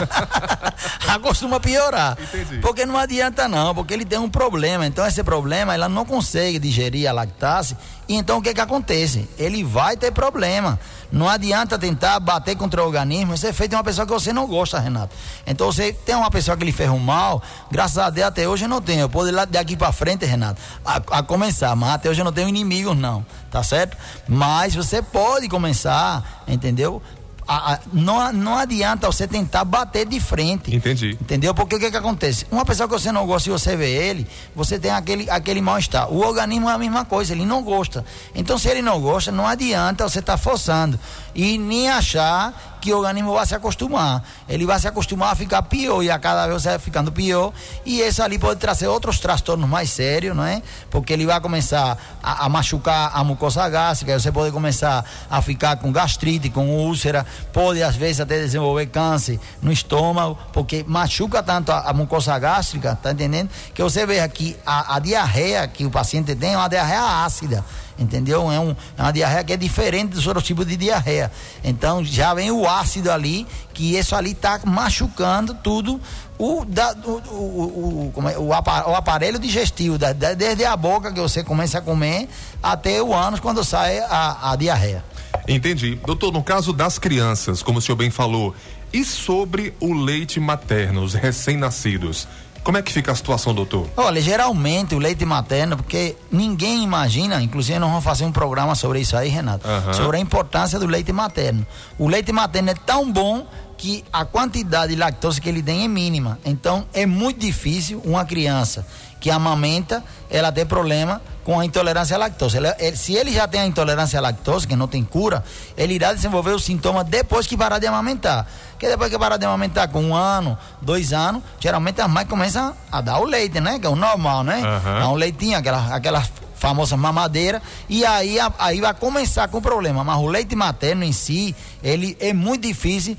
acostuma 1.08 1.60
piorar. 1.60 2.18
Entendi. 2.22 2.60
Porque 2.60 2.86
não 2.86 2.98
adianta 2.98 3.48
não, 3.48 3.74
porque 3.74 3.94
ele 3.94 4.06
tem 4.06 4.20
um 4.20 4.30
problema. 4.30 4.86
Então 4.86 5.06
esse 5.06 5.24
problema, 5.24 5.74
ela 5.74 5.88
não 5.88 6.06
consegue 6.06 6.60
digerir 6.60 7.10
a 7.10 7.14
lactase. 7.14 7.78
E 8.08 8.16
então 8.16 8.38
o 8.38 8.42
que 8.42 8.54
que 8.54 8.62
acontece? 8.62 9.28
Ele 9.38 9.64
vai 9.64 9.98
ter 9.98 10.12
problema. 10.12 10.80
Não 11.12 11.30
adianta 11.30 11.80
tentar 11.80 12.20
bater 12.20 12.56
contra 12.56 12.84
o 12.84 12.86
organismo. 12.86 13.34
Isso 13.34 13.48
é 13.48 13.54
feito 13.54 13.72
de 13.72 13.78
uma 13.78 13.84
pessoa 13.84 14.06
que 14.06 14.12
você 14.12 14.34
não 14.34 14.46
gosta, 14.48 14.80
Renato. 14.80 15.16
Então 15.46 15.72
você 15.72 15.94
tem 15.94 16.16
uma 16.16 16.30
pessoa 16.30 16.58
que 16.58 16.66
lhe 16.66 16.72
fez 16.72 16.90
um 16.90 17.00
mal. 17.00 17.42
Graças 17.72 17.98
a 17.98 18.10
Deus 18.10 18.28
até 18.28 18.48
hoje 18.48 18.66
eu 18.66 18.70
não 18.70 18.82
tenho. 18.82 19.02
Eu 19.02 19.10
posso 19.10 19.30
ir 19.30 19.32
lá 19.32 19.46
daqui 19.46 19.76
para 19.76 19.92
frente, 19.92 20.26
Renato, 20.26 20.62
a, 20.84 20.98
a 21.20 21.24
começar. 21.24 21.76
Mas 21.76 21.92
até 21.96 22.10
hoje 22.10 22.22
eu 22.22 22.26
não 22.26 22.34
tenho 22.34 22.50
inimigos, 22.50 22.98
não. 22.98 23.26
Tá 23.50 23.64
certo? 23.64 23.96
Mas 24.28 24.76
você 24.76 25.02
pode 25.02 25.48
começar, 25.48 26.44
entendeu? 26.48 27.02
A, 27.48 27.74
a, 27.74 27.80
não, 27.94 28.34
não 28.34 28.58
adianta 28.58 29.08
você 29.08 29.28
tentar 29.28 29.64
bater 29.64 30.06
de 30.06 30.20
frente. 30.20 30.76
Entendi. 30.76 31.18
Entendeu? 31.22 31.54
Porque 31.54 31.76
o 31.76 31.80
que, 31.80 31.92
que 31.92 31.98
acontece? 31.98 32.46
Uma 32.52 32.66
pessoa 32.66 32.88
que 32.88 32.94
você 32.94 33.12
não 33.12 33.26
gosta 33.26 33.50
e 33.50 33.52
você 33.52 33.76
vê 33.76 33.90
ele, 33.92 34.28
você 34.56 34.80
tem 34.80 34.92
aquele, 34.92 35.30
aquele 35.30 35.62
mal-estar. 35.62 36.12
O 36.12 36.26
organismo 36.26 36.70
é 36.70 36.74
a 36.74 36.78
mesma 36.78 37.06
coisa, 37.06 37.34
ele 37.34 37.46
não 37.46 37.62
gosta. 37.64 38.04
Então, 38.34 38.58
se 38.58 38.68
ele 38.68 38.82
não 38.82 39.00
gosta, 39.00 39.32
não 39.32 39.48
adianta 39.48 40.08
você 40.08 40.20
estar 40.20 40.34
tá 40.34 40.38
forçando. 40.38 41.00
E 41.34 41.58
nem 41.58 41.90
achar 41.90 42.75
que 42.86 42.94
o 42.94 42.98
organismo 42.98 43.34
vai 43.34 43.44
se 43.48 43.56
acostumar. 43.56 44.24
Ele 44.48 44.64
vai 44.64 44.80
se 44.80 44.88
acostumar 44.88 45.32
a 45.32 45.36
ficar 45.36 45.64
pior 45.64 46.04
e 46.04 46.12
a 46.12 46.20
cada 46.20 46.46
vez 46.46 46.66
vai 46.66 46.78
ficando 46.78 47.12
pior. 47.12 47.52
E 47.84 48.00
isso 48.00 48.22
ali 48.22 48.38
pode 48.38 48.60
trazer 48.60 48.86
outros 48.88 49.20
transtornos 49.20 49.68
mais 49.68 49.90
sérios, 49.90 50.36
não 50.36 50.46
é? 50.46 50.62
Porque 50.92 51.12
ele 51.12 51.26
vai 51.26 51.42
começar 51.42 51.98
a, 52.22 52.46
a 52.46 52.50
machucar 52.50 53.10
a 53.12 53.24
mucosa 53.24 53.68
gástrica, 53.68 54.20
você 54.20 54.32
pode 54.32 54.52
começar 54.52 55.04
a 55.28 55.42
ficar 55.42 55.78
com 55.78 55.92
gastrite, 55.92 56.52
com 56.52 56.70
úlcera, 56.70 57.26
pode 57.52 57.82
às 57.82 57.96
vezes 57.96 58.20
até 58.20 58.38
desenvolver 58.38 58.86
câncer 58.86 59.40
no 59.64 59.72
estômago, 59.72 60.38
porque 60.54 60.86
machuca 60.88 61.42
tanto 61.42 61.72
a, 61.72 61.90
a 61.90 61.94
mucosa 61.94 62.38
gástrica, 62.38 62.96
tá 63.02 63.14
entendendo? 63.14 63.50
Que 63.74 63.82
você 63.82 64.06
vê 64.06 64.20
aqui 64.20 64.56
a, 64.64 64.98
a 64.98 65.00
diarreia 65.00 65.68
que 65.68 65.88
o 65.88 65.90
paciente 65.90 66.36
tem 66.36 66.54
é 66.54 66.58
uma 66.58 66.68
diarreia 66.68 67.26
ácida 67.26 67.66
entendeu? 67.98 68.52
É, 68.52 68.60
um, 68.60 68.76
é 68.98 69.02
uma 69.02 69.12
diarreia 69.12 69.44
que 69.44 69.54
é 69.54 69.58
diferente 69.58 70.12
dos 70.12 70.28
outros 70.28 70.46
tipos 70.46 70.66
de 70.66 70.76
diarreia. 70.76 71.32
Então 71.64 72.04
já 72.04 72.34
vem 72.34 72.52
o 72.52 72.68
ácido 72.68 73.12
ali, 73.12 73.48
que 73.74 73.96
isso 73.96 74.16
ali 74.16 74.32
está 74.32 74.60
machucando 74.66 75.54
tudo 75.54 76.00
o, 76.38 76.66
da, 76.66 76.94
o, 77.06 77.12
o, 77.34 78.14
o, 78.16 78.30
é, 78.30 78.38
o, 78.38 78.54
aparelho 78.96 79.40
digestivo, 79.40 79.98
da, 79.98 80.12
desde 80.12 80.66
a 80.66 80.76
boca 80.76 81.12
que 81.12 81.20
você 81.20 81.44
começa 81.44 81.78
a 81.78 81.82
comer 81.82 82.28
até 82.62 83.02
o 83.02 83.14
ânus 83.14 83.40
quando 83.40 83.64
sai 83.64 84.00
a, 84.00 84.52
a 84.52 84.56
diarreia. 84.56 85.04
Entendi. 85.48 85.96
Doutor, 86.06 86.32
no 86.32 86.44
caso 86.44 86.74
das 86.74 86.98
crianças, 86.98 87.62
como 87.62 87.80
o 87.80 87.82
senhor 87.82 87.96
bem 87.96 88.10
falou, 88.10 88.56
e 88.92 89.04
sobre 89.04 89.74
o 89.80 89.94
leite 89.94 90.40
materno, 90.40 91.04
os 91.04 91.14
recém-nascidos? 91.14 92.28
Como 92.66 92.80
é 92.80 92.82
que 92.82 92.92
fica 92.92 93.12
a 93.12 93.16
situação, 93.16 93.54
doutor? 93.54 93.88
Olha, 93.96 94.20
geralmente 94.20 94.96
o 94.96 94.98
leite 94.98 95.24
materno, 95.24 95.78
porque 95.78 96.18
ninguém 96.32 96.84
imagina, 96.84 97.40
inclusive 97.40 97.78
nós 97.78 97.92
vamos 97.92 98.04
fazer 98.04 98.26
um 98.26 98.32
programa 98.32 98.74
sobre 98.74 99.00
isso 99.02 99.16
aí, 99.16 99.30
Renato, 99.30 99.68
uhum. 99.68 99.94
sobre 99.94 100.18
a 100.18 100.20
importância 100.20 100.80
do 100.80 100.88
leite 100.88 101.14
materno. 101.14 101.64
O 102.00 102.08
leite 102.08 102.32
materno 102.32 102.72
é 102.72 102.74
tão 102.74 103.12
bom 103.12 103.46
que 103.78 104.04
a 104.12 104.26
quantidade 104.26 104.96
de 104.96 105.00
lactose 105.00 105.40
que 105.40 105.48
ele 105.48 105.62
tem 105.62 105.84
é 105.84 105.88
mínima. 105.88 106.40
Então 106.44 106.88
é 106.92 107.06
muito 107.06 107.40
difícil 107.40 108.02
uma 108.04 108.26
criança 108.26 108.84
que 109.26 109.32
amamenta, 109.32 110.04
ela 110.30 110.52
ter 110.52 110.66
problema 110.66 111.20
com 111.44 111.60
a 111.60 111.66
intolerância 111.66 112.16
à 112.16 112.20
lactose. 112.20 112.58
Ele, 112.58 112.72
ele, 112.78 112.96
se 112.96 113.16
ele 113.16 113.34
já 113.34 113.48
tem 113.48 113.60
a 113.60 113.66
intolerância 113.66 114.20
à 114.20 114.22
lactose, 114.22 114.68
que 114.68 114.76
não 114.76 114.88
tem 114.88 115.04
cura, 115.04 115.44
ele 115.76 115.96
irá 115.96 116.14
desenvolver 116.14 116.52
os 116.52 116.64
sintomas 116.64 117.08
depois 117.08 117.48
que 117.48 117.58
parar 117.58 117.80
de 117.80 117.88
amamentar. 117.88 118.46
Que 118.78 118.88
depois 118.88 119.10
que 119.10 119.18
parar 119.18 119.38
de 119.38 119.46
amamentar 119.48 119.88
com 119.88 120.00
um 120.00 120.14
ano, 120.14 120.56
dois 120.80 121.12
anos, 121.12 121.42
geralmente 121.60 122.00
as 122.02 122.08
mães 122.08 122.28
começam 122.28 122.76
a 122.92 123.02
dar 123.02 123.18
o 123.18 123.24
leite, 123.24 123.60
né? 123.60 123.80
Que 123.80 123.88
é 123.88 123.90
o 123.90 123.96
normal, 123.96 124.44
né? 124.44 124.58
Uhum. 124.58 125.00
Dá 125.00 125.10
um 125.10 125.16
leitinho, 125.16 125.58
aquela, 125.58 125.96
aquela 125.96 126.24
famosa 126.56 126.96
mamadeira, 126.96 127.62
e 127.90 128.06
aí, 128.06 128.38
aí 128.60 128.80
vai 128.80 128.94
começar 128.94 129.48
com 129.48 129.58
o 129.58 129.62
problema. 129.62 130.04
Mas 130.04 130.18
o 130.20 130.28
leite 130.28 130.56
materno 130.56 131.04
em 131.04 131.12
si, 131.12 131.56
ele 131.84 132.16
é 132.20 132.32
muito 132.32 132.62
difícil 132.62 133.18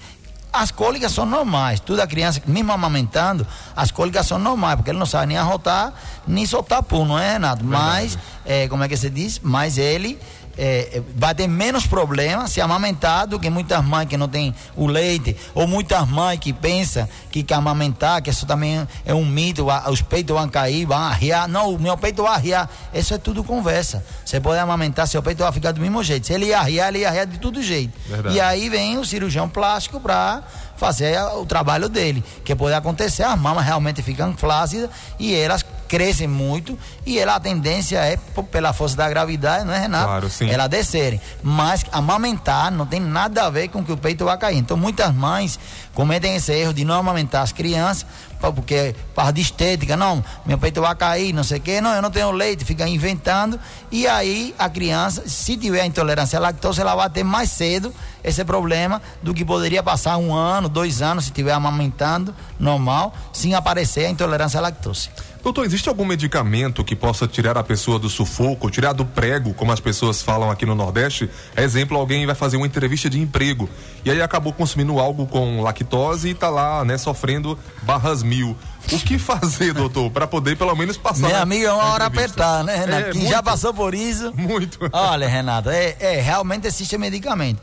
as 0.56 0.70
cólicas 0.70 1.12
são 1.12 1.26
normais. 1.26 1.80
Toda 1.80 2.02
a 2.02 2.06
criança, 2.06 2.42
mesmo 2.46 2.72
amamentando, 2.72 3.46
as 3.74 3.90
cólicas 3.90 4.26
são 4.26 4.38
normais, 4.38 4.76
porque 4.76 4.90
ele 4.90 4.98
não 4.98 5.06
sabe 5.06 5.26
nem 5.26 5.36
arrotar, 5.36 5.92
nem 6.26 6.46
soltar 6.46 6.82
pum, 6.82 7.04
não 7.04 7.18
é, 7.18 7.34
Renato? 7.34 7.64
Mas, 7.64 8.18
é, 8.44 8.66
como 8.68 8.82
é 8.82 8.88
que 8.88 8.96
se 8.96 9.10
diz? 9.10 9.40
Mas 9.42 9.78
ele 9.78 10.18
é, 10.58 10.98
é, 10.98 11.02
vai 11.14 11.34
ter 11.34 11.46
menos 11.46 11.86
problemas 11.86 12.50
se 12.50 12.60
amamentar 12.60 13.26
do 13.26 13.38
que 13.38 13.50
muitas 13.50 13.84
mães 13.84 14.08
que 14.08 14.16
não 14.16 14.28
têm 14.28 14.54
o 14.74 14.86
leite, 14.86 15.36
ou 15.54 15.66
muitas 15.66 16.06
mães 16.08 16.38
que 16.38 16.52
pensam 16.52 17.08
que, 17.30 17.42
que 17.42 17.52
amamentar, 17.52 18.22
que 18.22 18.30
isso 18.30 18.46
também 18.46 18.86
é 19.04 19.14
um 19.14 19.24
mito, 19.24 19.66
os 19.90 20.02
peitos 20.02 20.34
vão 20.34 20.48
cair, 20.48 20.86
vão 20.86 20.98
arriar. 20.98 21.48
Não, 21.48 21.74
o 21.74 21.78
meu 21.78 21.96
peito 21.96 22.22
vai 22.22 22.34
arriar. 22.34 22.70
Isso 22.94 23.12
é 23.12 23.18
tudo 23.18 23.44
conversa. 23.44 24.04
Você 24.24 24.40
pode 24.40 24.58
amamentar, 24.58 25.06
seu 25.06 25.22
peito 25.22 25.42
vai 25.42 25.52
ficar 25.52 25.72
do 25.72 25.80
mesmo 25.80 26.02
jeito. 26.02 26.26
Se 26.26 26.32
ele 26.32 26.46
ia 26.46 26.58
arriar, 26.58 26.88
ele 26.88 27.00
ia 27.00 27.08
arriar 27.08 27.26
de 27.26 27.38
todo 27.38 27.62
jeito. 27.62 27.92
Verdade. 28.08 28.34
E 28.34 28.40
aí 28.40 28.68
vem 28.68 28.98
o 28.98 29.04
cirurgião 29.04 29.48
plástico 29.48 30.00
para 30.00 30.42
fazer 30.76 31.18
o 31.34 31.44
trabalho 31.44 31.88
dele. 31.88 32.24
Que 32.44 32.54
pode 32.54 32.74
acontecer, 32.74 33.22
as 33.22 33.38
mamas 33.38 33.64
realmente 33.64 34.02
ficam 34.02 34.36
flácidas 34.36 34.90
e 35.18 35.34
elas 35.34 35.64
crescem 35.88 36.26
muito 36.26 36.78
e 37.04 37.18
ela, 37.18 37.36
a 37.36 37.40
tendência 37.40 37.98
é, 37.98 38.16
pela 38.50 38.72
força 38.72 38.96
da 38.96 39.08
gravidade, 39.08 39.64
não 39.64 39.72
é, 39.72 39.78
Renato? 39.78 40.06
Claro, 40.06 40.30
sim. 40.30 40.50
Ela 40.50 40.66
descerem. 40.66 41.20
Mas 41.42 41.84
amamentar 41.92 42.70
não 42.70 42.86
tem 42.86 43.00
nada 43.00 43.44
a 43.44 43.50
ver 43.50 43.68
com 43.68 43.84
que 43.84 43.92
o 43.92 43.96
peito 43.96 44.24
vai 44.24 44.36
cair. 44.36 44.58
Então, 44.58 44.76
muitas 44.76 45.14
mães 45.14 45.58
cometem 45.94 46.36
esse 46.36 46.52
erro 46.52 46.74
de 46.74 46.84
não 46.84 46.96
amamentar 46.96 47.42
as 47.42 47.52
crianças, 47.52 48.06
porque 48.54 48.94
parte 49.14 49.36
de 49.36 49.42
estética, 49.42 49.96
não, 49.96 50.22
meu 50.44 50.58
peito 50.58 50.80
vai 50.80 50.94
cair, 50.94 51.32
não 51.32 51.42
sei 51.42 51.58
o 51.58 51.60
quê, 51.60 51.80
não, 51.80 51.92
eu 51.92 52.02
não 52.02 52.10
tenho 52.10 52.30
leite, 52.30 52.64
fica 52.64 52.86
inventando. 52.86 53.58
E 53.90 54.06
aí 54.06 54.54
a 54.58 54.68
criança, 54.68 55.26
se 55.26 55.56
tiver 55.56 55.84
intolerância 55.84 56.38
à 56.38 56.42
lactose, 56.42 56.80
ela 56.80 56.94
vai 56.94 57.08
ter 57.10 57.24
mais 57.24 57.50
cedo 57.50 57.92
esse 58.22 58.44
problema 58.44 59.00
do 59.22 59.32
que 59.32 59.44
poderia 59.44 59.82
passar 59.82 60.16
um 60.16 60.34
ano, 60.34 60.68
dois 60.68 61.00
anos, 61.00 61.24
se 61.24 61.30
estiver 61.30 61.52
amamentando 61.52 62.34
normal, 62.58 63.14
sem 63.32 63.54
aparecer 63.54 64.06
a 64.06 64.10
intolerância 64.10 64.58
à 64.58 64.62
lactose. 64.62 65.10
Doutor, 65.46 65.64
existe 65.64 65.88
algum 65.88 66.04
medicamento 66.04 66.82
que 66.82 66.96
possa 66.96 67.24
tirar 67.28 67.56
a 67.56 67.62
pessoa 67.62 68.00
do 68.00 68.10
sufoco, 68.10 68.68
tirar 68.68 68.92
do 68.92 69.04
prego, 69.04 69.54
como 69.54 69.70
as 69.70 69.78
pessoas 69.78 70.20
falam 70.20 70.50
aqui 70.50 70.66
no 70.66 70.74
Nordeste? 70.74 71.30
Exemplo, 71.56 71.96
alguém 71.96 72.26
vai 72.26 72.34
fazer 72.34 72.56
uma 72.56 72.66
entrevista 72.66 73.08
de 73.08 73.20
emprego 73.20 73.70
e 74.04 74.10
aí 74.10 74.20
acabou 74.20 74.52
consumindo 74.52 74.98
algo 74.98 75.24
com 75.24 75.62
lactose 75.62 76.26
e 76.26 76.32
está 76.32 76.50
lá, 76.50 76.84
né, 76.84 76.98
sofrendo 76.98 77.56
barras 77.82 78.24
mil. 78.24 78.56
O 78.90 78.98
que 78.98 79.20
fazer, 79.20 79.70
doutor, 79.72 80.10
para 80.10 80.26
poder 80.26 80.56
pelo 80.56 80.74
menos 80.74 80.96
passar? 80.96 81.28
Meu 81.28 81.36
amigo, 81.36 81.64
é 81.64 81.72
uma 81.72 81.92
hora 81.92 82.06
apertar, 82.06 82.64
né, 82.64 82.74
Renato? 82.74 83.02
É, 83.02 83.10
Quem 83.12 83.20
muito, 83.20 83.32
já 83.32 83.40
passou 83.40 83.72
por 83.72 83.94
isso. 83.94 84.32
Muito. 84.34 84.80
Olha, 84.92 85.28
Renato, 85.28 85.70
é, 85.70 85.94
é 86.00 86.20
realmente 86.20 86.66
existe 86.66 86.98
medicamento 86.98 87.60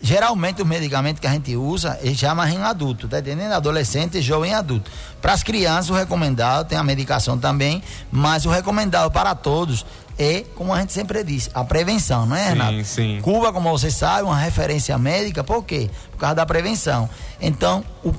geralmente 0.00 0.62
os 0.62 0.68
medicamentos 0.68 1.20
que 1.20 1.26
a 1.26 1.32
gente 1.32 1.56
usa, 1.56 1.98
eles 2.02 2.18
já 2.18 2.34
mais 2.34 2.52
em 2.54 2.62
adulto, 2.62 3.08
tá 3.08 3.18
entendendo? 3.18 3.52
Adolescente, 3.52 4.20
jovem 4.20 4.50
e 4.50 4.54
adulto. 4.54 4.90
Para 5.20 5.32
as 5.32 5.42
crianças, 5.42 5.90
o 5.90 5.94
recomendado, 5.94 6.68
tem 6.68 6.78
a 6.78 6.82
medicação 6.82 7.38
também, 7.38 7.82
mas 8.10 8.46
o 8.46 8.50
recomendado 8.50 9.10
para 9.10 9.34
todos 9.34 9.84
é, 10.18 10.44
como 10.54 10.72
a 10.72 10.80
gente 10.80 10.94
sempre 10.94 11.22
disse, 11.22 11.50
a 11.52 11.62
prevenção, 11.62 12.24
não 12.24 12.34
é, 12.34 12.48
Renato? 12.48 12.78
Sim, 12.78 12.84
sim. 12.84 13.20
Cuba, 13.20 13.52
como 13.52 13.70
você 13.70 13.90
sabe, 13.90 14.22
uma 14.22 14.38
referência 14.38 14.96
médica, 14.96 15.44
por 15.44 15.62
quê? 15.62 15.90
Por 16.12 16.18
causa 16.18 16.36
da 16.36 16.46
prevenção. 16.46 17.08
Então, 17.38 17.84
o, 18.02 18.12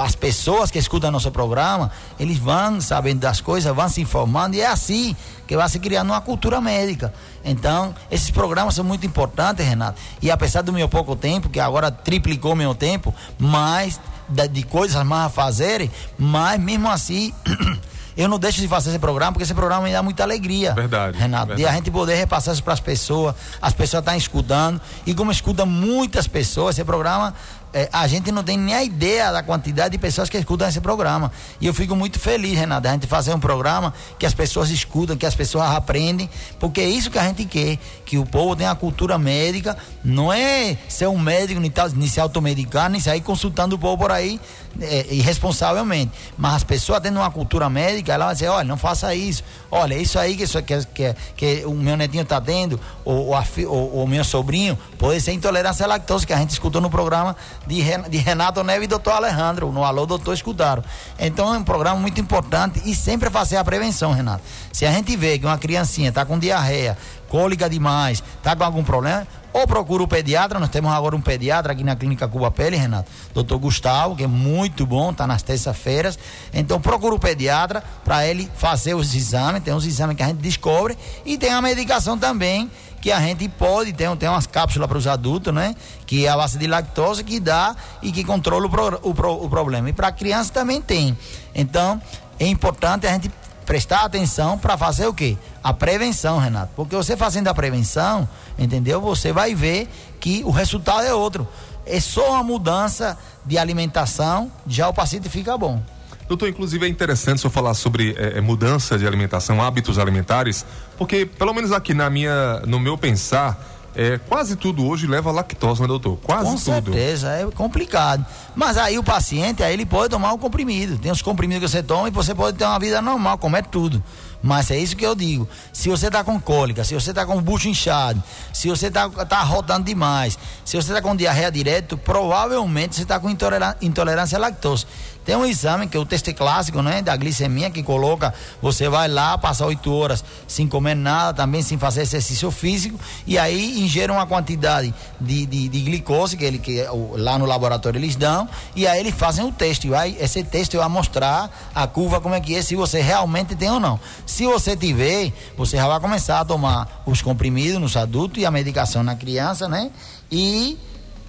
as 0.00 0.16
pessoas 0.16 0.72
que 0.72 0.78
escutam 0.78 1.12
nosso 1.12 1.30
programa, 1.30 1.92
eles 2.18 2.38
vão 2.38 2.80
sabendo 2.80 3.20
das 3.20 3.40
coisas, 3.40 3.72
vão 3.74 3.88
se 3.88 4.00
informando, 4.00 4.56
e 4.56 4.62
é 4.62 4.66
assim 4.66 5.14
que 5.46 5.56
vai 5.56 5.68
se 5.68 5.78
criando 5.78 6.10
uma 6.10 6.20
cultura 6.20 6.60
médica. 6.60 7.14
Então, 7.44 7.94
esses 8.10 8.30
programas 8.30 8.74
são 8.74 8.84
muito 8.84 9.06
importantes, 9.06 9.64
Renato. 9.64 10.00
E 10.20 10.32
apesar 10.32 10.62
do 10.62 10.72
meu 10.72 10.88
pouco 10.88 11.14
tempo, 11.14 11.48
que 11.48 11.60
agora 11.60 11.90
triplicou 11.90 12.56
meu 12.56 12.74
tempo, 12.74 13.14
mais 13.38 14.00
de, 14.28 14.48
de 14.48 14.62
coisas 14.64 15.00
mais 15.06 15.26
a 15.26 15.28
fazerem, 15.28 15.88
mas 16.18 16.58
mesmo 16.58 16.90
assim. 16.90 17.32
eu 18.16 18.28
não 18.28 18.38
deixo 18.38 18.60
de 18.60 18.68
fazer 18.68 18.90
esse 18.90 18.98
programa, 18.98 19.32
porque 19.32 19.44
esse 19.44 19.54
programa 19.54 19.82
me 19.82 19.92
dá 19.92 20.02
muita 20.02 20.22
alegria. 20.22 20.72
Verdade. 20.74 21.18
Renato. 21.18 21.46
Verdade. 21.48 21.62
E 21.62 21.66
a 21.66 21.72
gente 21.72 21.90
poder 21.90 22.14
repassar 22.14 22.54
isso 22.54 22.62
para 22.62 22.74
as 22.74 22.80
pessoas, 22.80 23.34
as 23.60 23.72
pessoas 23.72 24.02
estão 24.02 24.16
escutando. 24.16 24.80
E 25.06 25.14
como 25.14 25.32
escuta 25.32 25.66
muitas 25.66 26.26
pessoas, 26.26 26.76
esse 26.76 26.84
programa 26.84 27.34
é, 27.74 27.88
a 27.92 28.06
gente 28.06 28.30
não 28.30 28.44
tem 28.44 28.56
nem 28.56 28.72
a 28.72 28.84
ideia 28.84 29.32
da 29.32 29.42
quantidade 29.42 29.90
de 29.90 29.98
pessoas 29.98 30.30
que 30.30 30.38
escutam 30.38 30.68
esse 30.68 30.80
programa. 30.80 31.32
E 31.60 31.66
eu 31.66 31.74
fico 31.74 31.96
muito 31.96 32.20
feliz, 32.20 32.56
Renato, 32.56 32.86
a 32.86 32.92
gente 32.92 33.08
fazer 33.08 33.34
um 33.34 33.40
programa 33.40 33.92
que 34.16 34.24
as 34.24 34.32
pessoas 34.32 34.70
escutam, 34.70 35.16
que 35.16 35.26
as 35.26 35.34
pessoas 35.34 35.68
aprendem, 35.70 36.30
porque 36.60 36.80
é 36.80 36.88
isso 36.88 37.10
que 37.10 37.18
a 37.18 37.24
gente 37.24 37.44
quer, 37.44 37.78
que 38.06 38.16
o 38.16 38.24
povo 38.24 38.54
tenha 38.54 38.70
a 38.70 38.76
cultura 38.76 39.18
médica, 39.18 39.76
não 40.04 40.32
é 40.32 40.76
ser 40.88 41.08
um 41.08 41.18
médico, 41.18 41.60
nem, 41.60 41.72
nem 41.96 42.08
se 42.08 42.20
automedicar, 42.20 42.88
nem 42.88 43.00
sair 43.00 43.20
consultando 43.20 43.74
o 43.74 43.78
povo 43.78 43.98
por 43.98 44.12
aí 44.12 44.40
é, 44.80 45.06
irresponsavelmente. 45.10 46.12
Mas 46.36 46.56
as 46.56 46.64
pessoas 46.64 47.00
tendo 47.00 47.18
uma 47.18 47.30
cultura 47.30 47.68
médica, 47.68 48.12
ela 48.12 48.26
vai 48.26 48.34
dizer, 48.34 48.48
olha, 48.48 48.64
não 48.64 48.76
faça 48.76 49.14
isso, 49.14 49.42
olha, 49.70 49.94
isso 49.94 50.18
aí 50.18 50.36
que, 50.36 50.46
que, 50.46 50.84
que, 50.94 51.14
que 51.36 51.66
o 51.66 51.74
meu 51.74 51.96
netinho 51.96 52.22
está 52.22 52.40
tendo, 52.40 52.80
ou, 53.04 53.34
o 53.34 54.06
meu 54.06 54.24
sobrinho, 54.24 54.78
pode 54.98 55.20
ser 55.20 55.32
intolerância 55.32 55.84
à 55.84 55.88
lactose, 55.88 56.26
que 56.26 56.32
a 56.32 56.38
gente 56.38 56.50
escutou 56.50 56.80
no 56.80 56.90
programa 56.90 57.36
de, 57.66 58.18
Renato 58.18 58.62
Neves 58.62 58.84
e 58.84 58.88
doutor 58.88 59.12
Alejandro. 59.12 59.72
No 59.72 59.84
Alô 59.84 60.06
Doutor 60.06 60.34
escutaram. 60.34 60.84
Então 61.18 61.54
é 61.54 61.58
um 61.58 61.64
programa 61.64 61.98
muito 62.00 62.20
importante 62.20 62.82
e 62.84 62.94
sempre 62.94 63.30
fazer 63.30 63.56
a 63.56 63.64
prevenção, 63.64 64.12
Renato. 64.12 64.42
Se 64.72 64.84
a 64.84 64.92
gente 64.92 65.16
vê 65.16 65.38
que 65.38 65.46
uma 65.46 65.58
criancinha 65.58 66.08
está 66.08 66.24
com 66.24 66.38
diarreia, 66.38 66.96
cólica 67.28 67.68
demais, 67.68 68.22
está 68.38 68.54
com 68.54 68.64
algum 68.64 68.84
problema, 68.84 69.26
ou 69.52 69.68
procura 69.68 70.02
o 70.02 70.08
pediatra, 70.08 70.58
nós 70.58 70.68
temos 70.68 70.92
agora 70.92 71.14
um 71.14 71.20
pediatra 71.20 71.72
aqui 71.72 71.84
na 71.84 71.94
clínica 71.94 72.26
Cuba 72.26 72.50
Pele, 72.50 72.76
Renato, 72.76 73.08
doutor 73.32 73.56
Gustavo, 73.58 74.16
que 74.16 74.24
é 74.24 74.26
muito 74.26 74.84
bom, 74.84 75.12
está 75.12 75.28
nas 75.28 75.42
terças-feiras. 75.42 76.18
Então 76.52 76.80
procura 76.80 77.14
o 77.14 77.20
pediatra 77.20 77.82
para 78.04 78.26
ele 78.26 78.50
fazer 78.56 78.94
os 78.94 79.14
exames, 79.14 79.62
tem 79.62 79.72
uns 79.72 79.86
exames 79.86 80.16
que 80.16 80.24
a 80.24 80.26
gente 80.26 80.38
descobre 80.38 80.98
e 81.24 81.38
tem 81.38 81.50
a 81.50 81.62
medicação 81.62 82.18
também 82.18 82.68
que 83.04 83.12
a 83.12 83.20
gente 83.20 83.46
pode, 83.50 83.92
tem, 83.92 84.16
tem 84.16 84.30
umas 84.30 84.46
cápsulas 84.46 84.88
para 84.88 84.96
os 84.96 85.06
adultos, 85.06 85.52
né? 85.52 85.76
Que 86.06 86.24
é 86.24 86.30
a 86.30 86.36
base 86.38 86.56
de 86.56 86.66
lactose 86.66 87.22
que 87.22 87.38
dá 87.38 87.76
e 88.00 88.10
que 88.10 88.24
controla 88.24 88.64
o, 88.64 88.70
pro, 88.70 88.98
o, 89.02 89.14
pro, 89.14 89.44
o 89.44 89.46
problema. 89.50 89.90
E 89.90 89.92
para 89.92 90.10
criança 90.10 90.50
também 90.50 90.80
tem. 90.80 91.14
Então, 91.54 92.00
é 92.40 92.46
importante 92.46 93.06
a 93.06 93.12
gente 93.12 93.30
prestar 93.66 94.06
atenção 94.06 94.58
para 94.58 94.78
fazer 94.78 95.06
o 95.06 95.12
quê? 95.12 95.36
A 95.62 95.70
prevenção, 95.74 96.38
Renato. 96.38 96.72
Porque 96.74 96.96
você 96.96 97.14
fazendo 97.14 97.48
a 97.48 97.52
prevenção, 97.52 98.26
entendeu? 98.58 99.02
Você 99.02 99.34
vai 99.34 99.54
ver 99.54 99.86
que 100.18 100.42
o 100.42 100.50
resultado 100.50 101.02
é 101.02 101.12
outro. 101.12 101.46
É 101.84 102.00
só 102.00 102.30
uma 102.30 102.42
mudança 102.42 103.18
de 103.44 103.58
alimentação, 103.58 104.50
já 104.66 104.88
o 104.88 104.94
paciente 104.94 105.28
fica 105.28 105.58
bom. 105.58 105.82
Doutor, 106.28 106.48
inclusive 106.48 106.86
é 106.86 106.88
interessante 106.88 107.40
se 107.40 107.46
eu 107.46 107.50
falar 107.50 107.74
sobre 107.74 108.14
é, 108.16 108.40
mudança 108.40 108.98
de 108.98 109.06
alimentação, 109.06 109.62
hábitos 109.62 109.98
alimentares, 109.98 110.64
porque 110.96 111.26
pelo 111.26 111.52
menos 111.52 111.70
aqui 111.70 111.92
na 111.92 112.08
minha, 112.08 112.60
no 112.66 112.80
meu 112.80 112.96
pensar, 112.96 113.74
é, 113.96 114.18
quase 114.18 114.56
tudo 114.56 114.84
hoje 114.84 115.06
leva 115.06 115.30
lactose, 115.30 115.80
né, 115.80 115.86
doutor? 115.86 116.18
Quase 116.22 116.44
Com 116.44 116.56
tudo. 116.56 116.56
Com 116.56 116.92
certeza, 116.92 117.30
é 117.30 117.46
complicado. 117.54 118.26
Mas 118.54 118.76
aí 118.76 118.98
o 118.98 119.04
paciente, 119.04 119.62
aí 119.62 119.72
ele 119.72 119.86
pode 119.86 120.10
tomar 120.10 120.32
o 120.32 120.38
comprimido. 120.38 120.98
Tem 120.98 121.12
os 121.12 121.22
comprimidos 121.22 121.62
que 121.62 121.76
você 121.76 121.82
toma 121.82 122.08
e 122.08 122.10
você 122.10 122.34
pode 122.34 122.58
ter 122.58 122.64
uma 122.64 122.78
vida 122.78 123.00
normal, 123.00 123.38
comer 123.38 123.64
tudo. 123.66 124.02
Mas 124.42 124.70
é 124.70 124.78
isso 124.78 124.94
que 124.96 125.06
eu 125.06 125.14
digo. 125.14 125.48
Se 125.72 125.88
você 125.88 126.08
está 126.08 126.22
com 126.22 126.38
cólica, 126.38 126.84
se 126.84 126.92
você 126.92 127.10
está 127.10 127.24
com 127.24 127.38
o 127.38 127.40
bucho 127.40 127.68
inchado, 127.68 128.22
se 128.52 128.68
você 128.68 128.88
está 128.88 129.08
tá 129.08 129.42
rodando 129.42 129.84
demais, 129.84 130.38
se 130.64 130.76
você 130.76 130.90
está 130.90 131.00
com 131.00 131.16
diarreia 131.16 131.50
direto, 131.50 131.96
provavelmente 131.96 132.96
você 132.96 133.02
está 133.02 133.18
com 133.18 133.30
intolerância 133.30 134.36
à 134.36 134.40
lactose. 134.40 134.86
Tem 135.24 135.34
um 135.36 135.46
exame 135.46 135.86
que 135.88 135.96
é 135.96 136.00
o 136.00 136.04
teste 136.04 136.32
clássico, 136.32 136.82
né, 136.82 137.00
da 137.00 137.16
glicemia 137.16 137.70
que 137.70 137.82
coloca, 137.82 138.34
você 138.60 138.88
vai 138.88 139.08
lá, 139.08 139.38
passa 139.38 139.64
oito 139.66 139.92
horas 139.92 140.24
sem 140.46 140.68
comer 140.68 140.94
nada, 140.94 141.32
também 141.34 141.62
sem 141.62 141.78
fazer 141.78 142.02
exercício 142.02 142.50
físico, 142.50 142.98
e 143.26 143.38
aí 143.38 143.80
ingere 143.80 144.12
uma 144.12 144.26
quantidade 144.26 144.92
de, 145.20 145.46
de, 145.46 145.68
de 145.68 145.80
glicose 145.80 146.36
que, 146.36 146.44
ele, 146.44 146.58
que 146.58 146.84
lá 147.16 147.38
no 147.38 147.46
laboratório 147.46 147.98
eles 147.98 148.16
dão, 148.16 148.48
e 148.76 148.86
aí 148.86 149.00
eles 149.00 149.14
fazem 149.14 149.44
o 149.44 149.52
teste. 149.52 149.88
Vai, 149.88 150.16
esse 150.20 150.42
teste 150.44 150.76
vai 150.76 150.88
mostrar 150.88 151.50
a 151.74 151.86
curva 151.86 152.20
como 152.20 152.34
é 152.34 152.40
que 152.40 152.54
é, 152.54 152.62
se 152.62 152.74
você 152.74 153.00
realmente 153.00 153.54
tem 153.54 153.70
ou 153.70 153.80
não. 153.80 153.98
Se 154.26 154.44
você 154.44 154.76
tiver, 154.76 155.32
você 155.56 155.76
já 155.76 155.86
vai 155.86 156.00
começar 156.00 156.40
a 156.40 156.44
tomar 156.44 157.02
os 157.06 157.22
comprimidos 157.22 157.80
nos 157.80 157.96
adultos 157.96 158.42
e 158.42 158.46
a 158.46 158.50
medicação 158.50 159.02
na 159.02 159.14
criança, 159.14 159.68
né? 159.68 159.90
E 160.30 160.78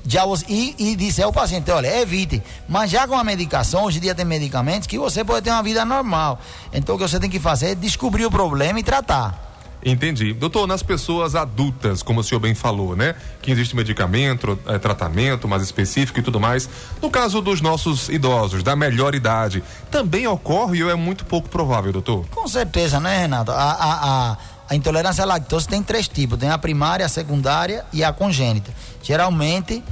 já 0.07 0.23
e, 0.47 0.75
e 0.77 0.95
disse 0.95 1.21
ao 1.21 1.33
paciente, 1.33 1.69
olha, 1.71 2.01
evite. 2.01 2.41
Mas 2.67 2.91
já 2.91 3.07
com 3.07 3.15
a 3.15 3.23
medicação, 3.23 3.83
hoje 3.83 3.97
em 3.97 4.01
dia 4.01 4.15
tem 4.15 4.25
medicamentos 4.25 4.87
que 4.87 4.97
você 4.97 5.23
pode 5.23 5.43
ter 5.43 5.51
uma 5.51 5.63
vida 5.63 5.83
normal. 5.83 6.39
Então 6.71 6.95
o 6.95 6.97
que 6.97 7.07
você 7.07 7.19
tem 7.19 7.29
que 7.29 7.39
fazer 7.39 7.71
é 7.71 7.75
descobrir 7.75 8.25
o 8.25 8.31
problema 8.31 8.79
e 8.79 8.83
tratar. 8.83 9.45
Entendi. 9.85 10.33
Doutor, 10.33 10.65
nas 10.65 10.81
pessoas 10.81 11.35
adultas, 11.35 12.01
como 12.01 12.21
o 12.21 12.23
senhor 12.23 12.39
bem 12.39 12.55
falou, 12.55 12.95
né? 12.95 13.13
Que 13.39 13.51
existe 13.51 13.75
medicamento, 13.75 14.57
é, 14.65 14.79
tratamento 14.79 15.47
mais 15.47 15.61
específico 15.61 16.19
e 16.19 16.23
tudo 16.23 16.39
mais. 16.39 16.67
No 16.99 17.11
caso 17.11 17.39
dos 17.39 17.61
nossos 17.61 18.09
idosos, 18.09 18.63
da 18.63 18.75
melhor 18.75 19.13
idade, 19.13 19.63
também 19.91 20.25
ocorre 20.25 20.83
ou 20.83 20.89
é 20.89 20.95
muito 20.95 21.23
pouco 21.23 21.47
provável, 21.47 21.91
doutor? 21.91 22.25
Com 22.31 22.47
certeza, 22.47 22.99
né, 22.99 23.19
Renato? 23.19 23.51
A, 23.51 23.55
a, 23.55 24.31
a, 24.31 24.37
a 24.69 24.75
intolerância 24.75 25.23
à 25.23 25.27
lactose 25.27 25.67
tem 25.67 25.81
três 25.83 26.07
tipos: 26.07 26.37
tem 26.37 26.49
a 26.49 26.57
primária, 26.57 27.05
a 27.05 27.09
secundária 27.09 27.85
e 27.93 28.03
a 28.03 28.11
congênita. 28.11 28.71
Geralmente, 29.01 29.83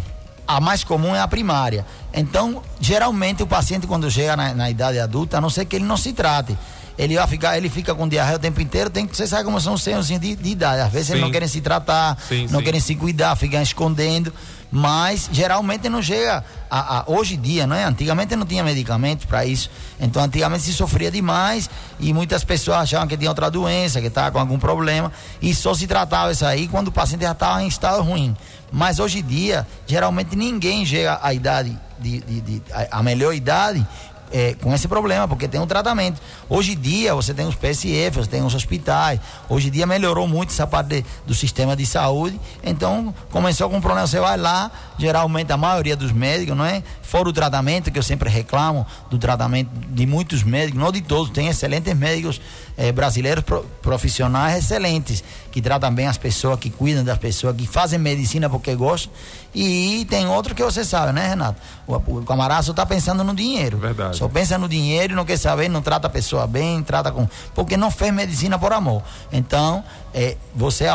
a 0.48 0.60
mais 0.60 0.84
comum 0.84 1.16
é 1.16 1.20
a 1.20 1.28
primária. 1.28 1.86
Então, 2.14 2.62
geralmente 2.80 3.42
o 3.42 3.48
paciente 3.48 3.88
quando 3.88 4.10
chega 4.10 4.36
na, 4.36 4.54
na, 4.54 4.70
idade 4.70 5.00
adulta, 5.00 5.38
a 5.38 5.42
não 5.42 5.50
ser 5.50 5.66
que 5.66 5.76
ele 5.76 5.86
não 5.86 5.98
se 5.98 6.14
trate, 6.14 6.58
ele 6.98 7.16
vai 7.16 7.28
ficar, 7.28 7.58
ele 7.58 7.70
fica 7.70 7.96
com 7.96 8.08
diarreia 8.08 8.38
o 8.38 8.40
tempo 8.40 8.62
inteiro, 8.62 8.90
tem 8.90 9.08
que 9.08 9.16
você 9.16 9.26
sabe 9.26 9.44
como 9.44 9.60
são 9.60 9.74
os 9.74 9.82
senhorzinhos 9.82 10.22
de, 10.22 10.36
de 10.36 10.50
idade. 10.50 10.82
Às 10.82 10.92
vezes 10.92 11.08
sim. 11.08 11.14
eles 11.14 11.24
não 11.24 11.32
querem 11.32 11.48
se 11.48 11.62
tratar, 11.62 12.18
sim, 12.28 12.48
não 12.50 12.60
sim. 12.60 12.66
querem 12.66 12.80
se 12.80 12.96
cuidar, 12.96 13.36
ficam 13.36 13.62
escondendo. 13.62 14.34
Mas 14.76 15.30
geralmente 15.32 15.88
não 15.88 16.02
chega 16.02 16.44
a, 16.68 17.02
a, 17.02 17.04
hoje 17.06 17.36
em 17.36 17.40
dia, 17.40 17.68
não 17.68 17.76
é? 17.76 17.84
Antigamente 17.84 18.36
não 18.36 18.44
tinha 18.44 18.64
medicamento 18.64 19.28
para 19.28 19.46
isso. 19.46 19.70
Então 20.00 20.24
antigamente 20.24 20.64
se 20.64 20.74
sofria 20.74 21.12
demais 21.12 21.70
e 22.00 22.12
muitas 22.12 22.44
pessoas 22.44 22.80
achavam 22.80 23.08
que 23.08 23.16
tinha 23.16 23.30
outra 23.30 23.52
doença, 23.52 24.02
que 24.02 24.08
estava 24.08 24.32
com 24.32 24.40
algum 24.40 24.58
problema 24.58 25.12
e 25.40 25.54
só 25.54 25.76
se 25.76 25.86
tratava 25.86 26.32
isso 26.32 26.44
aí 26.44 26.68
quando 26.68 26.88
o 26.88 26.92
paciente 26.92 27.22
já 27.22 27.34
estava 27.34 27.62
em 27.62 27.68
estado 27.68 28.02
ruim. 28.02 28.36
Mas 28.72 28.98
hoje 28.98 29.20
em 29.20 29.24
dia, 29.24 29.68
geralmente 29.86 30.36
ninguém 30.36 30.84
chega 30.84 31.20
à 31.22 31.32
idade 31.36 31.78
de, 32.00 32.22
de, 32.22 32.42
de 32.42 32.62
a 32.90 33.04
melhor 33.04 33.36
idade 33.36 33.86
é, 34.34 34.56
com 34.56 34.74
esse 34.74 34.88
problema, 34.88 35.28
porque 35.28 35.48
tem 35.48 35.62
um 35.62 35.68
tratamento. 35.68 36.20
Hoje 36.50 36.74
em 36.74 36.80
dia 36.80 37.14
você 37.14 37.34
tem 37.34 37.48
os 37.48 37.56
PSF, 37.56 38.18
você 38.18 38.30
tem 38.30 38.44
os 38.44 38.56
hospitais. 38.56 39.20
Hoje 39.48 39.68
em 39.68 39.72
dia 39.72 39.86
melhorou 39.86 40.28
muito 40.28 40.50
essa 40.50 40.66
parte 40.66 40.88
de, 40.88 41.06
do 41.26 41.36
sistema 41.36 41.76
de 41.76 41.86
saúde. 41.86 42.40
Então, 42.64 43.14
começou 43.32 43.70
com 43.70 43.78
um 43.78 43.82
problema, 43.82 44.08
você 44.08 44.20
vai 44.20 44.36
lá, 44.36 44.72
geralmente 44.98 45.52
a 45.54 45.58
maioria 45.58 45.96
dos 45.96 46.12
médicos, 46.12 46.58
não 46.58 46.66
é? 46.66 46.82
Fora 47.14 47.30
o 47.30 47.32
tratamento, 47.32 47.92
que 47.92 48.00
eu 48.00 48.02
sempre 48.02 48.28
reclamo 48.28 48.88
do 49.08 49.20
tratamento 49.20 49.70
de 49.90 50.04
muitos 50.04 50.42
médicos, 50.42 50.82
não 50.82 50.92
de 50.92 51.00
todos, 51.00 51.30
tem 51.30 51.48
excelentes 51.48 51.96
médicos 51.96 52.42
eh, 52.76 52.92
brasileiros 52.92 53.44
pro, 53.44 53.64
profissionais 53.84 54.58
excelentes, 54.58 55.24
que 55.52 55.62
tratam 55.62 55.94
bem 55.94 56.08
as 56.08 56.18
pessoas, 56.18 56.60
que 56.60 56.72
cuidam 56.72 57.04
das 57.04 57.20
pessoas, 57.20 57.56
que 57.56 57.68
fazem 57.68 58.00
medicina 58.00 58.50
porque 58.50 58.74
gostam. 58.74 59.14
E 59.54 60.08
tem 60.10 60.26
outro 60.26 60.56
que 60.56 60.64
você 60.64 60.84
sabe, 60.84 61.14
né, 61.14 61.28
Renato? 61.28 61.62
O, 61.86 61.94
o 61.94 62.24
camarada 62.24 62.64
só 62.64 62.72
está 62.72 62.84
pensando 62.84 63.24
no 63.24 63.36
dinheiro. 63.36 63.78
Verdade. 63.78 64.18
Só 64.18 64.28
pensa 64.28 64.58
no 64.58 64.68
dinheiro 64.68 65.16
não 65.16 65.24
quer 65.24 65.38
saber, 65.38 65.70
não 65.70 65.84
trata 65.84 66.08
a 66.08 66.10
pessoa 66.10 66.48
bem, 66.48 66.82
trata 66.82 67.12
com. 67.12 67.30
Porque 67.54 67.78
não 67.78 67.92
fez 67.92 68.12
medicina 68.12 68.58
por 68.58 68.74
amor. 68.74 69.04
Então, 69.32 69.84
é, 70.14 70.38
você 70.56 70.86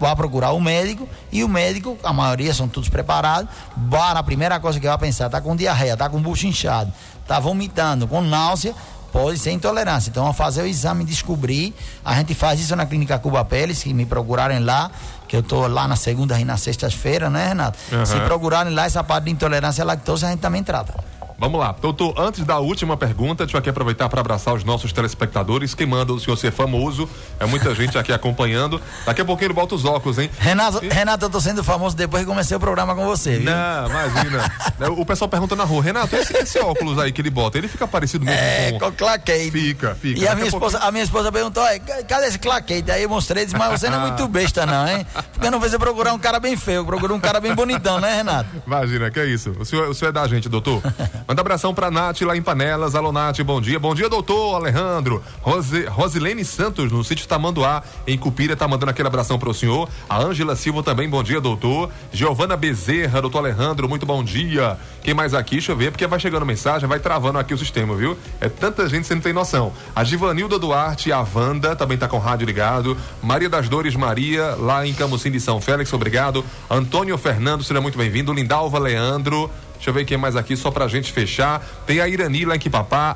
vai 0.00 0.16
procurar 0.16 0.52
o 0.52 0.60
médico 0.60 1.08
e 1.30 1.44
o 1.44 1.48
médico, 1.48 1.98
a 2.02 2.12
maioria 2.12 2.54
são 2.54 2.66
todos 2.66 2.88
preparados, 2.88 3.50
vai, 3.76 4.12
a 4.16 4.22
primeira 4.22 4.58
coisa 4.58 4.80
que 4.80 4.86
vai 4.86 4.98
pensar, 4.98 5.28
tá 5.28 5.40
com 5.40 5.54
diarreia, 5.54 5.96
tá 5.96 6.08
com 6.08 6.20
bucho 6.20 6.46
inchado, 6.46 6.92
tá 7.26 7.38
vomitando, 7.38 8.08
com 8.08 8.20
náusea, 8.20 8.74
pode 9.12 9.38
ser 9.38 9.50
intolerância. 9.50 10.08
Então, 10.08 10.26
ao 10.26 10.32
fazer 10.32 10.62
o 10.62 10.66
exame 10.66 11.04
descobrir, 11.04 11.74
a 12.04 12.14
gente 12.14 12.34
faz 12.34 12.58
isso 12.60 12.74
na 12.74 12.86
clínica 12.86 13.18
Cuba 13.18 13.44
Peles, 13.44 13.78
se 13.78 13.92
me 13.92 14.06
procurarem 14.06 14.60
lá, 14.60 14.90
que 15.28 15.36
eu 15.36 15.40
estou 15.40 15.66
lá 15.68 15.86
na 15.86 15.96
segunda 15.96 16.40
e 16.40 16.44
na 16.44 16.56
sexta-feira, 16.56 17.28
né, 17.28 17.48
Renato? 17.48 17.78
Uhum. 17.92 18.06
Se 18.06 18.18
procurarem 18.20 18.72
lá 18.74 18.86
essa 18.86 19.04
parte 19.04 19.24
de 19.24 19.30
intolerância 19.30 19.82
à 19.82 19.86
lactose, 19.86 20.24
a 20.24 20.30
gente 20.30 20.40
também 20.40 20.62
trata. 20.62 20.94
Vamos 21.42 21.58
lá, 21.58 21.74
doutor, 21.80 22.14
antes 22.16 22.44
da 22.44 22.60
última 22.60 22.96
pergunta, 22.96 23.44
deixa 23.44 23.56
eu 23.56 23.58
aqui 23.58 23.68
aproveitar 23.68 24.08
para 24.08 24.20
abraçar 24.20 24.54
os 24.54 24.62
nossos 24.62 24.92
telespectadores. 24.92 25.74
Quem 25.74 25.88
manda 25.88 26.12
o 26.12 26.20
senhor 26.20 26.36
ser 26.36 26.52
famoso, 26.52 27.10
é 27.40 27.44
muita 27.44 27.74
gente 27.74 27.98
aqui 27.98 28.12
acompanhando. 28.12 28.80
Daqui 29.04 29.22
a 29.22 29.24
pouquinho 29.24 29.48
ele 29.48 29.54
bota 29.54 29.74
os 29.74 29.84
óculos, 29.84 30.20
hein? 30.20 30.30
Renato, 30.38 30.84
e... 30.84 30.88
Renato, 30.88 31.24
eu 31.24 31.28
tô 31.28 31.40
sendo 31.40 31.64
famoso 31.64 31.96
depois 31.96 32.22
que 32.22 32.28
comecei 32.28 32.56
o 32.56 32.60
programa 32.60 32.94
com 32.94 33.04
você, 33.06 33.38
viu? 33.38 33.50
Não, 33.50 33.90
imagina. 33.90 34.52
o 34.96 35.04
pessoal 35.04 35.28
pergunta 35.28 35.56
na 35.56 35.64
rua, 35.64 35.82
Renato, 35.82 36.14
esse, 36.14 36.32
esse, 36.36 36.60
óculos 36.60 36.96
aí 36.96 37.10
que 37.10 37.20
ele 37.20 37.30
bota, 37.30 37.58
ele 37.58 37.66
fica 37.66 37.88
parecido 37.88 38.24
mesmo 38.24 38.40
é, 38.40 38.70
com... 38.70 38.78
com 38.78 38.92
claquete. 38.92 39.50
Fica, 39.50 39.96
fica. 39.96 40.20
E 40.20 40.28
a 40.28 40.36
minha, 40.36 40.46
esposa, 40.46 40.78
pouquinho... 40.78 40.88
a 40.88 40.92
minha 40.92 41.04
esposa 41.04 41.32
perguntou, 41.32 41.64
cadê 42.06 42.28
esse 42.28 42.38
claquete? 42.38 42.88
Aí 42.88 43.02
eu 43.02 43.08
mostrei, 43.08 43.44
disse, 43.44 43.56
mas 43.56 43.80
você 43.80 43.90
não 43.90 44.00
é 44.00 44.06
muito 44.10 44.28
besta 44.28 44.64
não, 44.64 44.86
hein? 44.86 45.04
Porque 45.32 45.50
não 45.50 45.60
fez 45.60 45.72
eu 45.72 45.80
procurar 45.80 46.12
um 46.12 46.20
cara 46.20 46.38
bem 46.38 46.56
feio, 46.56 46.84
procurou 46.84 47.16
um 47.16 47.20
cara 47.20 47.40
bem 47.40 47.52
bonitão, 47.52 47.98
né, 47.98 48.14
Renato? 48.14 48.48
Imagina, 48.64 49.10
que 49.10 49.18
é 49.18 49.26
isso. 49.26 49.50
O 49.58 49.64
senhor, 49.64 49.88
o 49.88 49.94
senhor 49.94 50.10
é 50.10 50.12
da 50.12 50.24
gente, 50.28 50.48
doutor. 50.48 50.80
Manda 51.32 51.40
abração 51.40 51.72
pra 51.72 51.90
Nath 51.90 52.20
lá 52.20 52.36
em 52.36 52.42
Panelas. 52.42 52.94
Alô, 52.94 53.10
Nath, 53.10 53.40
bom 53.40 53.58
dia. 53.58 53.80
Bom 53.80 53.94
dia, 53.94 54.06
doutor 54.06 54.54
Alejandro. 54.54 55.22
Rose, 55.40 55.86
Rosilene 55.86 56.44
Santos, 56.44 56.92
no 56.92 57.02
sítio 57.02 57.26
Tamanduá, 57.26 57.82
em 58.06 58.18
Cupira, 58.18 58.54
tá 58.54 58.68
mandando 58.68 58.90
aquele 58.90 59.08
abração 59.08 59.38
pro 59.38 59.54
senhor. 59.54 59.88
A 60.10 60.20
Ângela 60.20 60.54
Silva 60.54 60.82
também, 60.82 61.08
bom 61.08 61.22
dia, 61.22 61.40
doutor. 61.40 61.88
Giovana 62.12 62.54
Bezerra, 62.54 63.22
doutor 63.22 63.38
Alejandro, 63.38 63.88
muito 63.88 64.04
bom 64.04 64.22
dia. 64.22 64.76
Quem 65.02 65.14
mais 65.14 65.32
aqui? 65.32 65.52
Deixa 65.52 65.72
eu 65.72 65.76
ver, 65.76 65.90
porque 65.90 66.06
vai 66.06 66.20
chegando 66.20 66.44
mensagem, 66.44 66.86
vai 66.86 67.00
travando 67.00 67.38
aqui 67.38 67.54
o 67.54 67.58
sistema, 67.58 67.96
viu? 67.96 68.14
É 68.38 68.50
tanta 68.50 68.86
gente, 68.86 69.06
você 69.06 69.14
não 69.14 69.22
tem 69.22 69.32
noção. 69.32 69.72
A 69.96 70.04
Givanilda 70.04 70.58
Duarte, 70.58 71.10
a 71.12 71.26
Wanda, 71.34 71.74
também 71.74 71.96
tá 71.96 72.08
com 72.08 72.18
o 72.18 72.20
rádio 72.20 72.44
ligado. 72.44 72.94
Maria 73.22 73.48
das 73.48 73.70
Dores 73.70 73.96
Maria, 73.96 74.54
lá 74.60 74.86
em 74.86 74.92
Camusim 74.92 75.30
de 75.30 75.40
São 75.40 75.62
Félix, 75.62 75.90
obrigado. 75.94 76.44
Antônio 76.70 77.16
Fernando, 77.16 77.64
seja 77.64 77.80
muito 77.80 77.96
bem-vindo. 77.96 78.34
Lindalva 78.34 78.78
Leandro. 78.78 79.50
Deixa 79.82 79.90
eu 79.90 79.94
ver 79.94 80.04
quem 80.04 80.16
mais 80.16 80.36
aqui, 80.36 80.56
só 80.56 80.70
pra 80.70 80.86
gente 80.86 81.10
fechar. 81.10 81.60
Tem 81.84 81.98
a 81.98 82.06
Irani 82.06 82.44
lá 82.44 82.54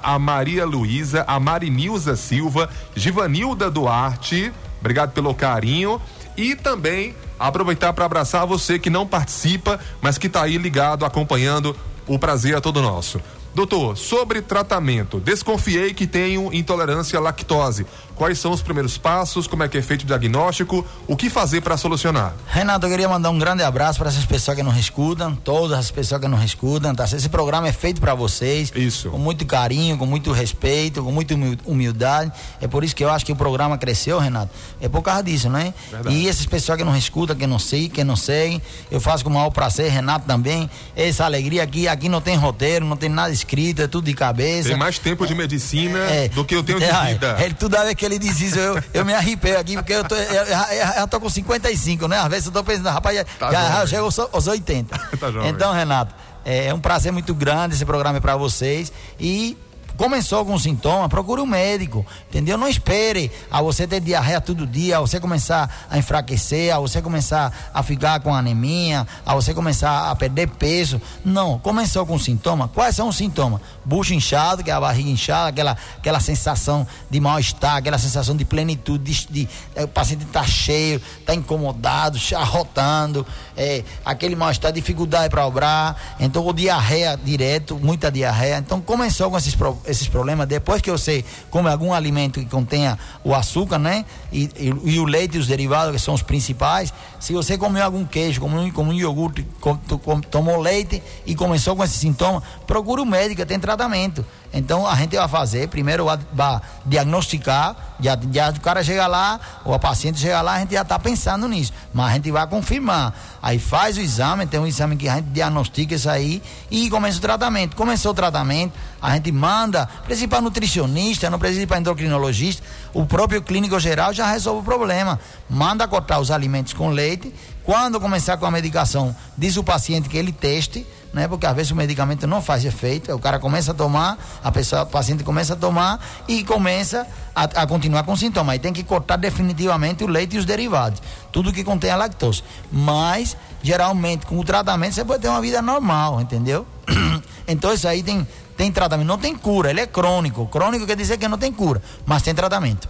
a 0.02 0.18
Maria 0.18 0.66
Luísa, 0.66 1.24
a 1.24 1.38
Marinilza 1.38 2.16
Silva, 2.16 2.68
Givanilda 2.92 3.70
Duarte. 3.70 4.52
Obrigado 4.80 5.12
pelo 5.12 5.32
carinho. 5.32 6.02
E 6.36 6.56
também 6.56 7.14
aproveitar 7.38 7.92
para 7.92 8.04
abraçar 8.04 8.44
você 8.44 8.80
que 8.80 8.90
não 8.90 9.06
participa, 9.06 9.78
mas 10.00 10.18
que 10.18 10.26
está 10.26 10.42
aí 10.42 10.58
ligado, 10.58 11.04
acompanhando. 11.04 11.76
O 12.04 12.18
prazer 12.18 12.56
é 12.56 12.60
todo 12.60 12.82
nosso. 12.82 13.20
Doutor, 13.56 13.96
sobre 13.96 14.42
tratamento, 14.42 15.18
desconfiei 15.18 15.94
que 15.94 16.06
tenho 16.06 16.52
intolerância 16.52 17.18
à 17.18 17.22
lactose. 17.22 17.86
Quais 18.14 18.38
são 18.38 18.50
os 18.50 18.60
primeiros 18.60 18.98
passos? 18.98 19.46
Como 19.46 19.62
é 19.62 19.68
que 19.68 19.78
é 19.78 19.82
feito 19.82 20.02
o 20.02 20.06
diagnóstico? 20.06 20.84
O 21.06 21.16
que 21.16 21.30
fazer 21.30 21.62
para 21.62 21.76
solucionar? 21.78 22.34
Renato, 22.48 22.84
eu 22.84 22.90
queria 22.90 23.08
mandar 23.08 23.30
um 23.30 23.38
grande 23.38 23.62
abraço 23.62 23.98
para 23.98 24.08
essas 24.08 24.26
pessoas 24.26 24.56
que 24.56 24.62
nos 24.62 24.76
escutam, 24.76 25.34
todas 25.34 25.78
as 25.78 25.90
pessoas 25.90 26.20
que 26.20 26.28
nos 26.28 26.42
escutam. 26.42 26.94
Tá? 26.94 27.04
Esse 27.04 27.30
programa 27.30 27.66
é 27.66 27.72
feito 27.72 27.98
para 27.98 28.14
vocês. 28.14 28.70
Isso. 28.74 29.08
Com 29.08 29.18
muito 29.18 29.46
carinho, 29.46 29.96
com 29.96 30.04
muito 30.04 30.32
respeito, 30.32 31.02
com 31.02 31.10
muita 31.10 31.34
humildade. 31.64 32.32
É 32.60 32.68
por 32.68 32.84
isso 32.84 32.94
que 32.94 33.04
eu 33.04 33.10
acho 33.10 33.24
que 33.24 33.32
o 33.32 33.36
programa 33.36 33.78
cresceu, 33.78 34.18
Renato. 34.18 34.50
É 34.82 34.88
por 34.88 35.00
causa 35.00 35.22
disso, 35.22 35.48
né? 35.48 35.72
Verdade. 35.90 36.14
E 36.14 36.28
essas 36.28 36.44
pessoas 36.44 36.76
que 36.76 36.84
nos 36.84 36.96
escutam, 36.96 37.36
que 37.36 37.46
não 37.46 37.58
sei, 37.58 37.88
que 37.88 38.04
não 38.04 38.16
seguem, 38.16 38.60
eu 38.90 39.00
faço 39.00 39.24
com 39.24 39.30
o 39.30 39.34
maior 39.34 39.50
prazer, 39.50 39.90
Renato 39.90 40.26
também. 40.26 40.70
Essa 40.94 41.24
alegria 41.24 41.62
aqui, 41.62 41.88
aqui 41.88 42.08
não 42.08 42.20
tem 42.20 42.36
roteiro, 42.36 42.84
não 42.84 42.96
tem 42.96 43.10
nada 43.10 43.30
escrito, 43.30 43.45
é 43.82 43.86
tudo 43.86 44.04
de 44.04 44.14
cabeça. 44.14 44.68
Tem 44.68 44.78
mais 44.78 44.98
tempo 44.98 45.26
de 45.26 45.34
medicina 45.34 45.98
é, 45.98 46.28
do 46.28 46.44
que 46.44 46.54
eu 46.54 46.62
tenho 46.62 46.78
de 46.78 46.84
é, 46.84 47.04
vida. 47.06 47.36
É, 47.38 47.50
tudo 47.50 47.76
a 47.76 47.94
que 47.94 48.04
ele 48.04 48.18
diz 48.18 48.40
isso, 48.40 48.58
eu, 48.58 48.82
eu 48.92 49.04
me 49.04 49.14
arrepei 49.14 49.56
aqui, 49.56 49.74
porque 49.76 49.92
eu, 49.92 50.04
tô, 50.04 50.14
eu, 50.14 50.44
eu, 50.44 51.00
eu 51.00 51.08
tô 51.08 51.20
com 51.20 51.28
55, 51.28 52.08
né? 52.08 52.18
Às 52.18 52.28
vezes 52.28 52.46
eu 52.46 52.52
tô 52.52 52.62
pensando, 52.64 52.88
rapaz, 52.88 53.24
tá 53.38 53.50
já, 53.50 53.70
já 53.70 53.86
chegou 53.86 54.10
aos 54.32 54.46
80. 54.46 54.98
tá 55.18 55.28
então, 55.48 55.72
Renato, 55.72 56.14
é, 56.44 56.66
é 56.66 56.74
um 56.74 56.80
prazer 56.80 57.12
muito 57.12 57.34
grande 57.34 57.74
esse 57.74 57.84
programa 57.84 58.18
é 58.18 58.20
para 58.20 58.36
vocês 58.36 58.92
e 59.18 59.56
começou 59.96 60.44
com 60.44 60.58
sintoma, 60.58 61.08
procure 61.08 61.40
um 61.40 61.46
médico, 61.46 62.04
entendeu? 62.28 62.56
Não 62.56 62.68
espere 62.68 63.30
a 63.50 63.62
você 63.62 63.86
ter 63.86 64.00
diarreia 64.00 64.40
todo 64.40 64.66
dia, 64.66 64.98
a 64.98 65.00
você 65.00 65.18
começar 65.18 65.86
a 65.90 65.98
enfraquecer, 65.98 66.74
a 66.74 66.78
você 66.78 67.00
começar 67.02 67.70
a 67.72 67.82
ficar 67.82 68.20
com 68.20 68.34
anemia, 68.34 69.06
a 69.24 69.34
você 69.34 69.54
começar 69.54 70.10
a 70.10 70.16
perder 70.16 70.48
peso. 70.48 71.00
Não, 71.24 71.58
começou 71.58 72.06
com 72.06 72.18
sintoma. 72.18 72.68
Quais 72.68 72.94
são 72.96 73.08
os 73.08 73.16
sintomas? 73.16 73.60
Bucho 73.84 74.14
inchado, 74.14 74.62
que 74.62 74.70
é 74.70 74.74
a 74.74 74.80
barriga 74.80 75.08
inchada, 75.08 75.48
aquela, 75.48 75.76
aquela 75.98 76.20
sensação 76.20 76.86
de 77.10 77.20
mal-estar, 77.20 77.76
aquela 77.76 77.98
sensação 77.98 78.36
de 78.36 78.44
plenitude, 78.44 79.04
de, 79.04 79.26
de, 79.28 79.48
é, 79.74 79.84
o 79.84 79.88
paciente 79.88 80.24
está 80.24 80.44
cheio, 80.44 81.00
está 81.20 81.34
incomodado, 81.34 82.18
charrotando, 82.18 83.26
é, 83.56 83.82
aquele 84.04 84.36
mal-estar, 84.36 84.72
dificuldade 84.72 85.30
para 85.30 85.46
obrar, 85.46 85.96
então 86.20 86.52
diarreia 86.52 87.18
direto, 87.22 87.78
muita 87.78 88.10
diarreia. 88.10 88.58
Então 88.58 88.80
começou 88.80 89.30
com 89.30 89.38
esses 89.38 89.56
esses 89.86 90.08
problemas 90.08 90.46
depois 90.46 90.82
que 90.82 90.90
você 90.90 91.24
come 91.50 91.68
algum 91.68 91.92
alimento 91.92 92.40
que 92.40 92.46
contenha 92.46 92.98
o 93.24 93.34
açúcar, 93.34 93.78
né? 93.78 94.04
E, 94.32 94.50
e, 94.56 94.94
e 94.94 94.98
o 94.98 95.04
leite 95.04 95.36
e 95.36 95.40
os 95.40 95.46
derivados, 95.46 95.92
que 95.94 96.00
são 96.00 96.14
os 96.14 96.22
principais. 96.22 96.92
Se 97.18 97.32
você 97.32 97.56
comeu 97.56 97.82
algum 97.82 98.04
queijo, 98.04 98.40
como 98.40 98.72
como 98.72 98.90
um 98.90 98.94
iogurte, 98.94 99.46
com, 99.60 99.76
com, 99.76 100.20
tomou 100.20 100.60
leite 100.60 101.02
e 101.24 101.34
começou 101.34 101.74
com 101.74 101.82
esse 101.82 101.96
sintoma, 101.96 102.42
procure 102.66 103.00
o 103.00 103.04
um 103.04 103.06
médico, 103.06 103.44
tem 103.46 103.58
tratamento. 103.58 104.24
Então 104.52 104.86
a 104.86 104.94
gente 104.94 105.16
vai 105.16 105.28
fazer, 105.28 105.68
primeiro 105.68 106.06
vai 106.32 106.60
diagnosticar, 106.84 107.76
já, 108.00 108.18
já 108.32 108.50
o 108.50 108.60
cara 108.60 108.82
chega 108.82 109.06
lá, 109.06 109.38
ou 109.64 109.74
a 109.74 109.78
paciente 109.78 110.18
chega 110.18 110.40
lá, 110.40 110.54
a 110.54 110.58
gente 110.60 110.72
já 110.72 110.82
está 110.82 110.98
pensando 110.98 111.48
nisso. 111.48 111.72
Mas 111.92 112.10
a 112.10 112.14
gente 112.14 112.30
vai 112.30 112.46
confirmar. 112.46 113.14
Aí 113.46 113.60
faz 113.60 113.96
o 113.96 114.00
exame, 114.00 114.44
tem 114.44 114.58
um 114.58 114.66
exame 114.66 114.96
que 114.96 115.08
a 115.08 115.14
gente 115.14 115.26
diagnostica 115.26 115.94
isso 115.94 116.10
aí 116.10 116.42
e 116.68 116.90
começa 116.90 117.18
o 117.18 117.20
tratamento. 117.20 117.76
Começou 117.76 118.10
o 118.10 118.14
tratamento, 118.14 118.72
a 119.00 119.14
gente 119.14 119.30
manda, 119.30 119.86
precisa 120.04 120.26
para 120.26 120.40
nutricionista, 120.40 121.30
não 121.30 121.38
precisa 121.38 121.64
para 121.64 121.78
endocrinologista. 121.78 122.60
O 122.92 123.06
próprio 123.06 123.40
clínico 123.40 123.78
geral 123.78 124.12
já 124.12 124.28
resolve 124.28 124.62
o 124.62 124.64
problema. 124.64 125.20
Manda 125.48 125.86
cortar 125.86 126.18
os 126.18 126.32
alimentos 126.32 126.72
com 126.72 126.88
leite. 126.88 127.32
Quando 127.62 128.00
começar 128.00 128.36
com 128.36 128.46
a 128.46 128.50
medicação, 128.50 129.14
diz 129.38 129.56
o 129.56 129.62
paciente 129.62 130.08
que 130.08 130.18
ele 130.18 130.32
teste 130.32 130.84
né? 131.16 131.26
Porque 131.26 131.46
às 131.46 131.56
vezes 131.56 131.72
o 131.72 131.74
medicamento 131.74 132.26
não 132.26 132.42
faz 132.42 132.62
efeito, 132.62 133.10
o 133.10 133.18
cara 133.18 133.38
começa 133.38 133.70
a 133.70 133.74
tomar, 133.74 134.18
a 134.44 134.52
pessoa, 134.52 134.82
o 134.82 134.86
paciente 134.86 135.24
começa 135.24 135.54
a 135.54 135.56
tomar 135.56 135.98
e 136.28 136.44
começa 136.44 137.06
a, 137.34 137.44
a 137.44 137.66
continuar 137.66 138.02
com 138.02 138.14
sintomas. 138.14 138.52
Aí 138.52 138.58
tem 138.58 138.70
que 138.70 138.84
cortar 138.84 139.16
definitivamente 139.16 140.04
o 140.04 140.06
leite 140.06 140.36
e 140.36 140.38
os 140.38 140.44
derivados, 140.44 141.00
tudo 141.32 141.54
que 141.54 141.64
contém 141.64 141.90
a 141.90 141.96
lactose. 141.96 142.44
Mas 142.70 143.34
geralmente 143.62 144.26
com 144.26 144.38
o 144.38 144.44
tratamento 144.44 144.94
você 144.94 145.06
pode 145.06 145.22
ter 145.22 145.28
uma 145.28 145.40
vida 145.40 145.62
normal, 145.62 146.20
entendeu? 146.20 146.66
então 147.48 147.72
isso 147.72 147.88
aí 147.88 148.02
tem 148.02 148.28
tem 148.54 148.72
tratamento, 148.72 149.06
não 149.06 149.18
tem 149.18 149.34
cura, 149.34 149.70
ele 149.70 149.80
é 149.80 149.86
crônico. 149.86 150.46
Crônico 150.46 150.86
quer 150.86 150.96
dizer 150.96 151.18
que 151.18 151.28
não 151.28 151.36
tem 151.38 151.52
cura, 151.52 151.82
mas 152.06 152.22
tem 152.22 152.34
tratamento. 152.34 152.88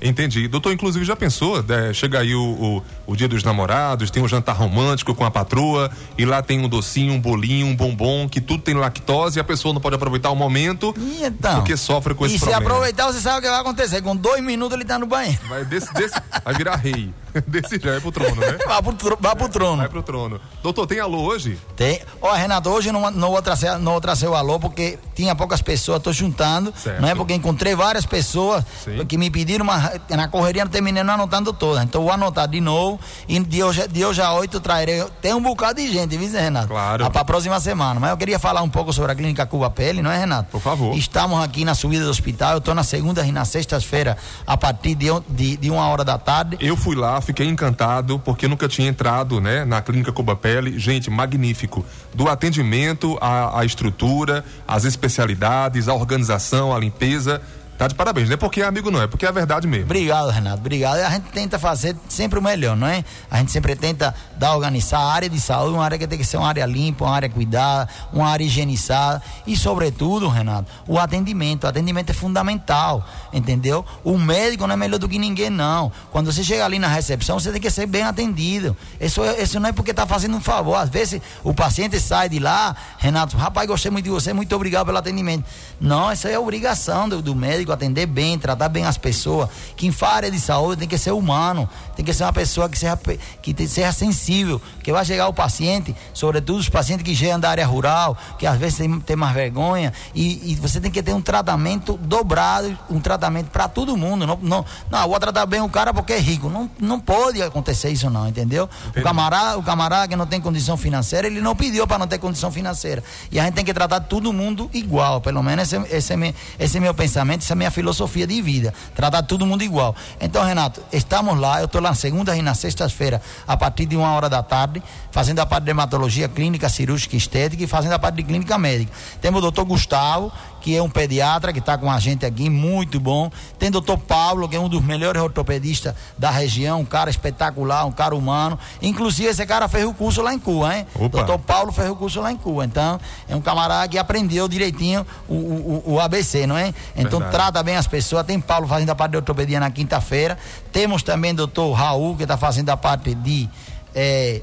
Entendi. 0.00 0.48
Doutor, 0.48 0.72
inclusive, 0.72 1.04
já 1.04 1.16
pensou? 1.16 1.64
É, 1.68 1.92
chega 1.92 2.20
aí 2.20 2.34
o, 2.34 2.42
o, 2.42 3.12
o, 3.12 3.16
dia 3.16 3.28
dos 3.28 3.42
namorados, 3.42 4.10
tem 4.10 4.22
um 4.22 4.28
jantar 4.28 4.54
romântico 4.54 5.14
com 5.14 5.24
a 5.24 5.30
patroa, 5.30 5.90
e 6.16 6.24
lá 6.24 6.42
tem 6.42 6.60
um 6.60 6.68
docinho, 6.68 7.14
um 7.14 7.20
bolinho, 7.20 7.66
um 7.66 7.76
bombom, 7.76 8.28
que 8.28 8.40
tudo 8.40 8.62
tem 8.62 8.74
lactose 8.74 9.38
e 9.38 9.40
a 9.40 9.44
pessoa 9.44 9.72
não 9.72 9.80
pode 9.80 9.96
aproveitar 9.96 10.30
o 10.30 10.36
momento 10.36 10.94
então, 11.22 11.56
porque 11.56 11.76
sofre 11.76 12.14
com 12.14 12.26
esse 12.26 12.38
problema. 12.38 12.60
E 12.60 12.62
se 12.62 12.66
aproveitar, 12.66 13.06
você 13.06 13.20
sabe 13.20 13.38
o 13.38 13.42
que 13.42 13.48
vai 13.48 13.60
acontecer. 13.60 14.02
Com 14.02 14.16
dois 14.16 14.42
minutos 14.42 14.76
ele 14.76 14.84
tá 14.84 14.98
no 14.98 15.06
banheiro. 15.06 15.38
Vai, 15.48 15.64
desse, 15.64 15.92
desse, 15.94 16.14
vai 16.44 16.54
virar 16.54 16.76
rei. 16.76 17.12
Desse 17.46 17.80
já 17.80 17.94
é 17.94 18.00
pro 18.00 18.12
trono, 18.12 18.36
né? 18.36 18.58
Vai 18.66 18.82
pro, 18.82 19.18
vai 19.20 19.36
pro 19.36 19.48
trono. 19.48 19.76
Vai 19.78 19.88
pro 19.88 20.02
trono. 20.02 20.40
Doutor, 20.62 20.86
tem 20.86 21.00
alô 21.00 21.22
hoje? 21.22 21.58
Tem. 21.76 22.00
Ó, 22.22 22.32
Renato, 22.32 22.70
hoje 22.70 22.92
não, 22.92 23.10
não, 23.10 23.30
vou 23.30 23.42
trazer, 23.42 23.76
não 23.78 23.92
vou 23.92 24.00
trazer 24.00 24.28
o 24.28 24.34
alô 24.34 24.60
porque 24.60 24.98
tinha 25.14 25.34
poucas 25.34 25.60
pessoas, 25.60 26.00
tô 26.00 26.12
juntando. 26.12 26.72
Certo. 26.76 27.00
Não 27.00 27.08
é 27.08 27.14
porque 27.14 27.34
encontrei 27.34 27.74
várias 27.74 28.06
pessoas 28.06 28.64
Sim. 28.84 29.04
que 29.06 29.18
me 29.18 29.30
pediram, 29.30 29.64
mas 29.64 30.00
na 30.10 30.28
correria 30.28 30.64
não 30.64 30.70
terminei 30.70 31.02
não 31.02 31.14
anotando 31.14 31.52
todas. 31.52 31.82
Então 31.82 32.02
vou 32.02 32.12
anotar 32.12 32.46
de 32.48 32.60
novo 32.60 33.00
e 33.28 33.38
de 33.40 33.62
hoje, 33.62 33.88
de 33.88 34.04
hoje 34.04 34.22
a 34.22 34.32
oito 34.34 34.60
trarei. 34.60 35.04
Tem 35.20 35.34
um 35.34 35.42
bocado 35.42 35.80
de 35.80 35.92
gente, 35.92 36.16
viu, 36.16 36.30
Renato? 36.30 36.68
Claro. 36.68 37.10
Para 37.10 37.20
a 37.20 37.24
próxima 37.24 37.58
semana. 37.58 37.98
Mas 37.98 38.10
eu 38.10 38.16
queria 38.16 38.38
falar 38.38 38.62
um 38.62 38.70
pouco 38.70 38.92
sobre 38.92 39.10
a 39.10 39.14
clínica 39.14 39.44
Cuba 39.44 39.70
Pele, 39.70 40.02
não 40.02 40.10
é, 40.10 40.18
Renato? 40.18 40.50
Por 40.50 40.60
favor. 40.60 40.96
Estamos 40.96 41.42
aqui 41.42 41.64
na 41.64 41.74
subida 41.74 42.04
do 42.04 42.10
hospital. 42.10 42.54
Eu 42.54 42.60
tô 42.60 42.72
na 42.74 42.84
segunda 42.84 43.24
e 43.26 43.32
na 43.32 43.44
sexta-feira, 43.44 44.16
a 44.46 44.56
partir 44.56 44.94
de, 44.94 45.06
de, 45.28 45.56
de 45.56 45.70
uma 45.70 45.86
hora 45.88 46.04
da 46.04 46.16
tarde. 46.16 46.56
Eu 46.60 46.76
fui 46.76 46.94
lá, 46.94 47.20
fiquei 47.24 47.46
encantado, 47.46 48.18
porque 48.18 48.46
nunca 48.46 48.68
tinha 48.68 48.88
entrado, 48.88 49.40
né, 49.40 49.64
na 49.64 49.80
clínica 49.82 50.12
Cuba 50.12 50.36
Pele. 50.36 50.78
Gente, 50.78 51.10
magnífico. 51.10 51.84
Do 52.14 52.28
atendimento, 52.28 53.18
à, 53.20 53.60
à 53.60 53.64
estrutura, 53.64 54.44
às 54.68 54.84
especialidades, 54.84 55.88
à 55.88 55.94
organização, 55.94 56.74
à 56.74 56.78
limpeza 56.78 57.40
Tá 57.76 57.88
de 57.88 57.94
parabéns, 57.96 58.28
não 58.28 58.34
é 58.34 58.36
porque 58.36 58.62
é 58.62 58.64
amigo, 58.64 58.88
não, 58.88 59.02
é 59.02 59.08
porque 59.08 59.26
é 59.26 59.28
a 59.28 59.32
verdade 59.32 59.66
mesmo. 59.66 59.86
Obrigado, 59.86 60.30
Renato, 60.30 60.58
obrigado. 60.58 60.98
A 61.00 61.10
gente 61.10 61.24
tenta 61.32 61.58
fazer 61.58 61.96
sempre 62.08 62.38
o 62.38 62.42
melhor, 62.42 62.76
não 62.76 62.86
é? 62.86 63.04
A 63.28 63.38
gente 63.38 63.50
sempre 63.50 63.74
tenta 63.74 64.14
dar, 64.36 64.54
organizar 64.54 65.00
a 65.00 65.12
área 65.12 65.28
de 65.28 65.40
saúde, 65.40 65.74
uma 65.74 65.84
área 65.84 65.98
que 65.98 66.06
tem 66.06 66.16
que 66.16 66.24
ser 66.24 66.36
uma 66.36 66.46
área 66.46 66.64
limpa, 66.66 67.04
uma 67.04 67.16
área 67.16 67.28
cuidada, 67.28 67.88
uma 68.12 68.28
área 68.28 68.44
higienizada 68.44 69.20
e, 69.44 69.56
sobretudo, 69.56 70.28
Renato, 70.28 70.70
o 70.86 71.00
atendimento. 71.00 71.64
O 71.64 71.66
atendimento 71.66 72.10
é 72.10 72.12
fundamental, 72.12 73.04
entendeu? 73.32 73.84
O 74.04 74.16
médico 74.16 74.68
não 74.68 74.74
é 74.74 74.76
melhor 74.76 74.98
do 74.98 75.08
que 75.08 75.18
ninguém, 75.18 75.50
não. 75.50 75.90
Quando 76.12 76.32
você 76.32 76.44
chega 76.44 76.64
ali 76.64 76.78
na 76.78 76.86
recepção, 76.88 77.40
você 77.40 77.50
tem 77.50 77.60
que 77.60 77.70
ser 77.70 77.86
bem 77.86 78.04
atendido. 78.04 78.76
Isso, 79.00 79.20
isso 79.42 79.58
não 79.58 79.70
é 79.70 79.72
porque 79.72 79.90
está 79.90 80.06
fazendo 80.06 80.36
um 80.36 80.40
favor. 80.40 80.76
Às 80.76 80.90
vezes 80.90 81.20
o 81.42 81.52
paciente 81.52 81.98
sai 81.98 82.28
de 82.28 82.38
lá, 82.38 82.76
Renato, 82.98 83.36
rapaz, 83.36 83.66
gostei 83.66 83.90
muito 83.90 84.04
de 84.04 84.10
você, 84.10 84.32
muito 84.32 84.54
obrigado 84.54 84.86
pelo 84.86 84.98
atendimento. 84.98 85.44
Não, 85.80 86.12
isso 86.12 86.28
é 86.28 86.38
obrigação 86.38 87.08
do, 87.08 87.20
do 87.20 87.34
médico 87.34 87.63
atender 87.72 88.06
bem, 88.06 88.38
tratar 88.38 88.68
bem 88.68 88.84
as 88.84 88.98
pessoas. 88.98 89.48
Quem 89.76 89.90
faz 89.90 90.14
área 90.14 90.30
de 90.30 90.40
saúde 90.40 90.80
tem 90.80 90.88
que 90.88 90.98
ser 90.98 91.12
humano, 91.12 91.68
tem 91.96 92.04
que 92.04 92.12
ser 92.12 92.24
uma 92.24 92.32
pessoa 92.32 92.68
que 92.68 92.78
seja, 92.78 92.98
que 93.42 93.66
seja 93.66 93.92
sensível, 93.92 94.60
que 94.82 94.92
vai 94.92 95.04
chegar 95.04 95.28
o 95.28 95.32
paciente, 95.32 95.94
sobretudo 96.12 96.58
os 96.58 96.68
pacientes 96.68 97.04
que 97.04 97.14
chegam 97.14 97.40
da 97.40 97.50
área 97.50 97.66
rural, 97.66 98.16
que 98.38 98.46
às 98.46 98.58
vezes 98.58 98.78
tem, 98.78 99.00
tem 99.00 99.16
mais 99.16 99.34
vergonha, 99.34 99.92
e, 100.14 100.52
e 100.52 100.54
você 100.56 100.80
tem 100.80 100.90
que 100.90 101.02
ter 101.02 101.12
um 101.12 101.20
tratamento 101.20 101.98
dobrado, 102.02 102.76
um 102.90 103.00
tratamento 103.00 103.50
para 103.50 103.68
todo 103.68 103.96
mundo. 103.96 104.26
Não, 104.26 104.38
não, 104.40 104.64
não, 104.90 105.08
vou 105.08 105.18
tratar 105.18 105.46
bem 105.46 105.60
o 105.60 105.68
cara 105.68 105.92
porque 105.92 106.12
é 106.12 106.18
rico. 106.18 106.48
Não, 106.48 106.70
não 106.78 107.00
pode 107.00 107.42
acontecer 107.42 107.90
isso, 107.90 108.08
não, 108.10 108.28
entendeu? 108.28 108.68
O 108.96 109.02
camarada, 109.02 109.58
o 109.58 109.62
camarada 109.62 110.08
que 110.08 110.16
não 110.16 110.26
tem 110.26 110.40
condição 110.40 110.76
financeira, 110.76 111.26
ele 111.26 111.40
não 111.40 111.54
pediu 111.54 111.86
para 111.86 111.98
não 111.98 112.06
ter 112.06 112.18
condição 112.18 112.50
financeira. 112.50 113.02
E 113.30 113.38
a 113.38 113.44
gente 113.44 113.54
tem 113.54 113.64
que 113.64 113.74
tratar 113.74 114.00
todo 114.00 114.32
mundo 114.32 114.70
igual, 114.72 115.20
pelo 115.20 115.42
menos 115.42 115.72
esse, 115.72 115.94
esse, 115.94 116.12
é, 116.12 116.34
esse 116.58 116.76
é 116.76 116.80
meu 116.80 116.94
pensamento, 116.94 117.42
essa 117.42 117.53
é 117.54 117.56
minha 117.56 117.70
filosofia 117.70 118.26
de 118.26 118.40
vida. 118.42 118.74
Tratar 118.94 119.22
todo 119.22 119.46
mundo 119.46 119.62
igual. 119.62 119.96
Então, 120.20 120.44
Renato, 120.44 120.82
estamos 120.92 121.38
lá, 121.38 121.60
eu 121.60 121.66
estou 121.66 121.80
lá 121.80 121.90
na 121.90 121.94
segunda 121.94 122.36
e 122.36 122.42
na 122.42 122.54
sexta-feira, 122.54 123.22
a 123.46 123.56
partir 123.56 123.86
de 123.86 123.96
uma 123.96 124.12
hora 124.12 124.28
da 124.28 124.42
tarde, 124.42 124.82
fazendo 125.10 125.38
a 125.38 125.46
parte 125.46 125.62
de 125.62 125.66
dermatologia 125.66 126.28
clínica, 126.28 126.68
cirúrgica 126.68 127.16
estética 127.16 127.62
e 127.62 127.66
fazendo 127.66 127.92
a 127.92 127.98
parte 127.98 128.16
de 128.16 128.22
clínica 128.24 128.58
médica. 128.58 128.92
Temos 129.20 129.38
o 129.38 129.42
doutor 129.42 129.64
Gustavo, 129.64 130.32
que 130.64 130.74
é 130.74 130.82
um 130.82 130.88
pediatra 130.88 131.52
que 131.52 131.58
está 131.58 131.76
com 131.76 131.90
a 131.90 132.00
gente 132.00 132.24
aqui, 132.24 132.48
muito 132.48 132.98
bom. 132.98 133.30
Tem 133.58 133.68
o 133.68 133.72
doutor 133.72 133.98
Paulo, 133.98 134.48
que 134.48 134.56
é 134.56 134.58
um 134.58 134.66
dos 134.66 134.82
melhores 134.82 135.20
ortopedistas 135.20 135.94
da 136.16 136.30
região, 136.30 136.80
um 136.80 136.86
cara 136.86 137.10
espetacular, 137.10 137.84
um 137.84 137.92
cara 137.92 138.16
humano. 138.16 138.58
Inclusive, 138.80 139.28
esse 139.28 139.44
cara 139.44 139.68
fez 139.68 139.84
o 139.84 139.92
curso 139.92 140.22
lá 140.22 140.32
em 140.32 140.38
Cuba, 140.38 140.74
hein? 140.74 140.86
Opa. 140.94 141.18
Doutor 141.18 141.38
Paulo 141.40 141.70
fez 141.70 141.90
o 141.90 141.94
curso 141.94 142.18
lá 142.18 142.32
em 142.32 142.36
Cuba. 142.38 142.64
Então, 142.64 142.98
é 143.28 143.36
um 143.36 143.42
camarada 143.42 143.86
que 143.88 143.98
aprendeu 143.98 144.48
direitinho 144.48 145.06
o, 145.28 145.34
o, 145.34 145.82
o 145.84 146.00
ABC, 146.00 146.46
não 146.46 146.56
é? 146.56 146.72
Então, 146.96 147.20
Verdade. 147.20 147.30
trata 147.30 147.62
bem 147.62 147.76
as 147.76 147.86
pessoas. 147.86 148.24
Tem 148.24 148.40
Paulo 148.40 148.66
fazendo 148.66 148.88
a 148.88 148.94
parte 148.94 149.10
de 149.10 149.18
ortopedia 149.18 149.60
na 149.60 149.70
quinta-feira. 149.70 150.38
Temos 150.72 151.02
também 151.02 151.32
o 151.32 151.36
doutor 151.36 151.74
Raul, 151.74 152.16
que 152.16 152.22
está 152.22 152.38
fazendo 152.38 152.70
a 152.70 152.76
parte 152.78 153.14
de. 153.14 153.50
É, 153.94 154.40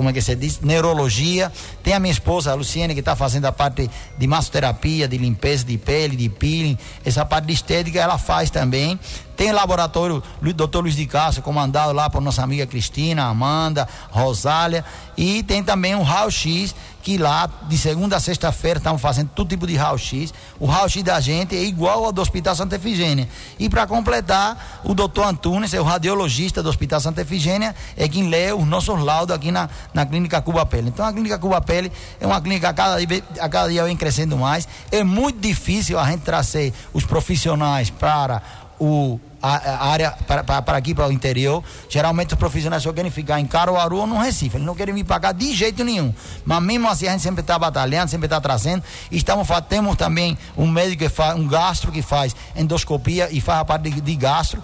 como 0.00 0.08
é 0.08 0.14
que 0.14 0.22
você 0.22 0.34
diz, 0.34 0.60
neurologia. 0.62 1.52
Tem 1.82 1.92
a 1.92 2.00
minha 2.00 2.10
esposa, 2.10 2.50
a 2.50 2.54
Luciene, 2.54 2.94
que 2.94 3.00
está 3.00 3.14
fazendo 3.14 3.44
a 3.44 3.52
parte 3.52 3.90
de 4.16 4.26
massoterapia, 4.26 5.06
de 5.06 5.18
limpeza 5.18 5.62
de 5.62 5.76
pele, 5.76 6.16
de 6.16 6.26
peeling. 6.30 6.78
Essa 7.04 7.22
parte 7.22 7.48
de 7.48 7.52
estética 7.52 8.00
ela 8.00 8.16
faz 8.16 8.48
também. 8.48 8.98
Tem 9.40 9.52
laboratório 9.52 10.22
Dr. 10.42 10.80
Luiz 10.80 10.94
de 10.94 11.06
Castro, 11.06 11.42
comandado 11.42 11.94
lá 11.94 12.10
por 12.10 12.20
nossa 12.20 12.42
amiga 12.42 12.66
Cristina, 12.66 13.24
Amanda, 13.24 13.88
Rosália. 14.10 14.84
E 15.16 15.42
tem 15.42 15.64
também 15.64 15.94
um 15.94 16.02
raio-x, 16.02 16.74
que 17.02 17.16
lá, 17.16 17.48
de 17.66 17.78
segunda 17.78 18.16
a 18.16 18.20
sexta-feira, 18.20 18.76
estamos 18.76 19.00
fazendo 19.00 19.30
todo 19.34 19.48
tipo 19.48 19.66
de 19.66 19.74
raio-x. 19.76 20.34
O 20.58 20.66
raio-x 20.66 21.02
da 21.02 21.18
gente 21.20 21.56
é 21.56 21.64
igual 21.64 22.04
ao 22.04 22.12
do 22.12 22.20
Hospital 22.20 22.54
Santa 22.54 22.76
Efigênia. 22.76 23.26
E 23.58 23.66
para 23.70 23.86
completar, 23.86 24.82
o 24.84 24.92
doutor 24.92 25.24
Antunes, 25.26 25.72
é 25.72 25.80
o 25.80 25.84
radiologista 25.84 26.62
do 26.62 26.68
Hospital 26.68 27.00
Santa 27.00 27.22
Efigênia, 27.22 27.74
é 27.96 28.06
quem 28.06 28.28
lê 28.28 28.52
os 28.52 28.66
nossos 28.66 29.02
laudos 29.02 29.34
aqui 29.34 29.50
na, 29.50 29.70
na 29.94 30.04
Clínica 30.04 30.42
Cuba 30.42 30.66
Pele. 30.66 30.90
Então 30.90 31.02
a 31.02 31.10
Clínica 31.14 31.38
Cuba 31.38 31.62
Pele 31.62 31.90
é 32.20 32.26
uma 32.26 32.42
clínica 32.42 32.68
a 32.68 32.74
cada, 32.74 33.02
dia, 33.02 33.24
a 33.40 33.48
cada 33.48 33.70
dia 33.70 33.84
vem 33.84 33.96
crescendo 33.96 34.36
mais. 34.36 34.68
É 34.92 35.02
muito 35.02 35.40
difícil 35.40 35.98
a 35.98 36.04
gente 36.10 36.20
trazer 36.24 36.74
os 36.92 37.06
profissionais 37.06 37.88
para 37.88 38.42
o 38.78 39.18
a, 39.42 39.56
a 39.56 39.88
área 39.88 40.14
para, 40.26 40.76
aqui, 40.76 40.94
para 40.94 41.08
o 41.08 41.12
interior. 41.12 41.62
Geralmente 41.88 42.34
os 42.34 42.38
profissionais 42.38 42.82
só 42.82 42.92
querem 42.92 43.10
ficar 43.10 43.40
em 43.40 43.46
Caruaru 43.46 43.98
ou 43.98 44.06
no 44.06 44.18
Recife. 44.18 44.56
Eles 44.56 44.66
não 44.66 44.74
querem 44.74 44.94
me 44.94 45.04
pagar 45.04 45.32
de 45.32 45.54
jeito 45.54 45.84
nenhum. 45.84 46.12
Mas 46.44 46.62
mesmo 46.62 46.88
assim 46.88 47.06
a 47.06 47.12
gente 47.12 47.22
sempre 47.22 47.40
está 47.40 47.58
batalhando, 47.58 48.10
sempre 48.10 48.26
está 48.26 48.40
trazendo. 48.40 48.82
Estamos, 49.10 49.48
temos 49.68 49.96
também 49.96 50.36
um 50.56 50.66
médico 50.66 51.04
que 51.04 51.08
faz, 51.08 51.38
um 51.38 51.46
gastro 51.46 51.92
que 51.92 52.02
faz 52.02 52.34
endoscopia 52.54 53.28
e 53.30 53.40
faz 53.40 53.60
a 53.60 53.64
parte 53.64 53.90
de, 53.90 54.00
de 54.00 54.16
gastro. 54.16 54.62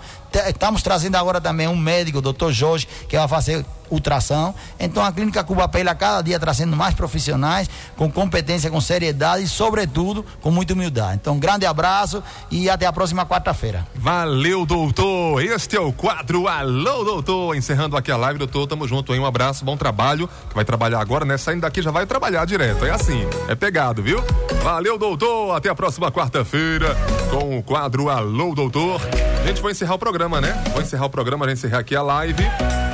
Estamos 0.48 0.82
trazendo 0.82 1.16
agora 1.16 1.40
também 1.40 1.68
um 1.68 1.76
médico, 1.76 2.18
o 2.18 2.22
doutor 2.22 2.52
Jorge, 2.52 2.86
que 3.08 3.16
vai 3.16 3.28
fazer 3.28 3.64
ultrassom. 3.90 4.54
Então 4.78 5.04
a 5.04 5.12
clínica 5.12 5.44
Cuba 5.44 5.68
Pele 5.68 5.88
a 5.88 5.94
cada 5.94 6.22
dia 6.22 6.38
trazendo 6.38 6.76
mais 6.76 6.94
profissionais 6.94 7.68
com 7.96 8.10
competência, 8.10 8.70
com 8.70 8.80
seriedade 8.80 9.44
e, 9.44 9.48
sobretudo, 9.48 10.24
com 10.40 10.50
muita 10.50 10.74
humildade. 10.74 11.16
Então, 11.16 11.34
um 11.34 11.38
grande 11.38 11.66
abraço 11.66 12.22
e 12.50 12.68
até 12.68 12.86
a 12.86 12.92
próxima 12.92 13.24
quarta-feira. 13.24 13.86
Valeu, 13.94 14.66
doutor. 14.66 15.42
Este 15.42 15.76
é 15.76 15.80
o 15.80 15.92
quadro 15.92 16.48
Alô, 16.48 17.04
doutor. 17.04 17.56
Encerrando 17.56 17.96
aqui 17.96 18.10
a 18.10 18.16
live, 18.16 18.38
doutor. 18.38 18.66
Tamo 18.66 18.86
junto 18.86 19.12
aí. 19.12 19.18
Um 19.18 19.26
abraço, 19.26 19.64
bom 19.64 19.76
trabalho. 19.76 20.28
Vai 20.54 20.64
trabalhar 20.64 21.00
agora, 21.00 21.24
né? 21.24 21.36
Saindo 21.36 21.62
daqui 21.62 21.82
já 21.82 21.90
vai 21.90 22.06
trabalhar 22.06 22.44
direto. 22.44 22.84
É 22.84 22.90
assim, 22.90 23.26
é 23.48 23.54
pegado, 23.54 24.02
viu? 24.02 24.22
Valeu, 24.62 24.98
doutor. 24.98 25.54
Até 25.54 25.68
a 25.68 25.74
próxima 25.74 26.10
quarta-feira 26.10 26.96
com 27.30 27.58
o 27.58 27.62
quadro 27.62 28.08
Alô, 28.08 28.54
doutor. 28.54 29.00
A 29.42 29.48
gente 29.48 29.62
vai 29.62 29.70
encerrar 29.70 29.94
o 29.94 29.98
programa, 29.98 30.15
né? 30.40 30.64
Vou 30.72 30.80
encerrar 30.80 31.04
o 31.04 31.10
programa, 31.10 31.46
gente 31.46 31.58
encerrar 31.58 31.80
aqui 31.80 31.94
a 31.94 32.02
live. 32.02 32.42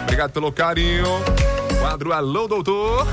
Obrigado 0.03 0.33
pelo 0.33 0.53
carinho. 0.53 1.07
Quadro 1.81 2.13
Alô, 2.13 2.49
doutor. 2.49 3.07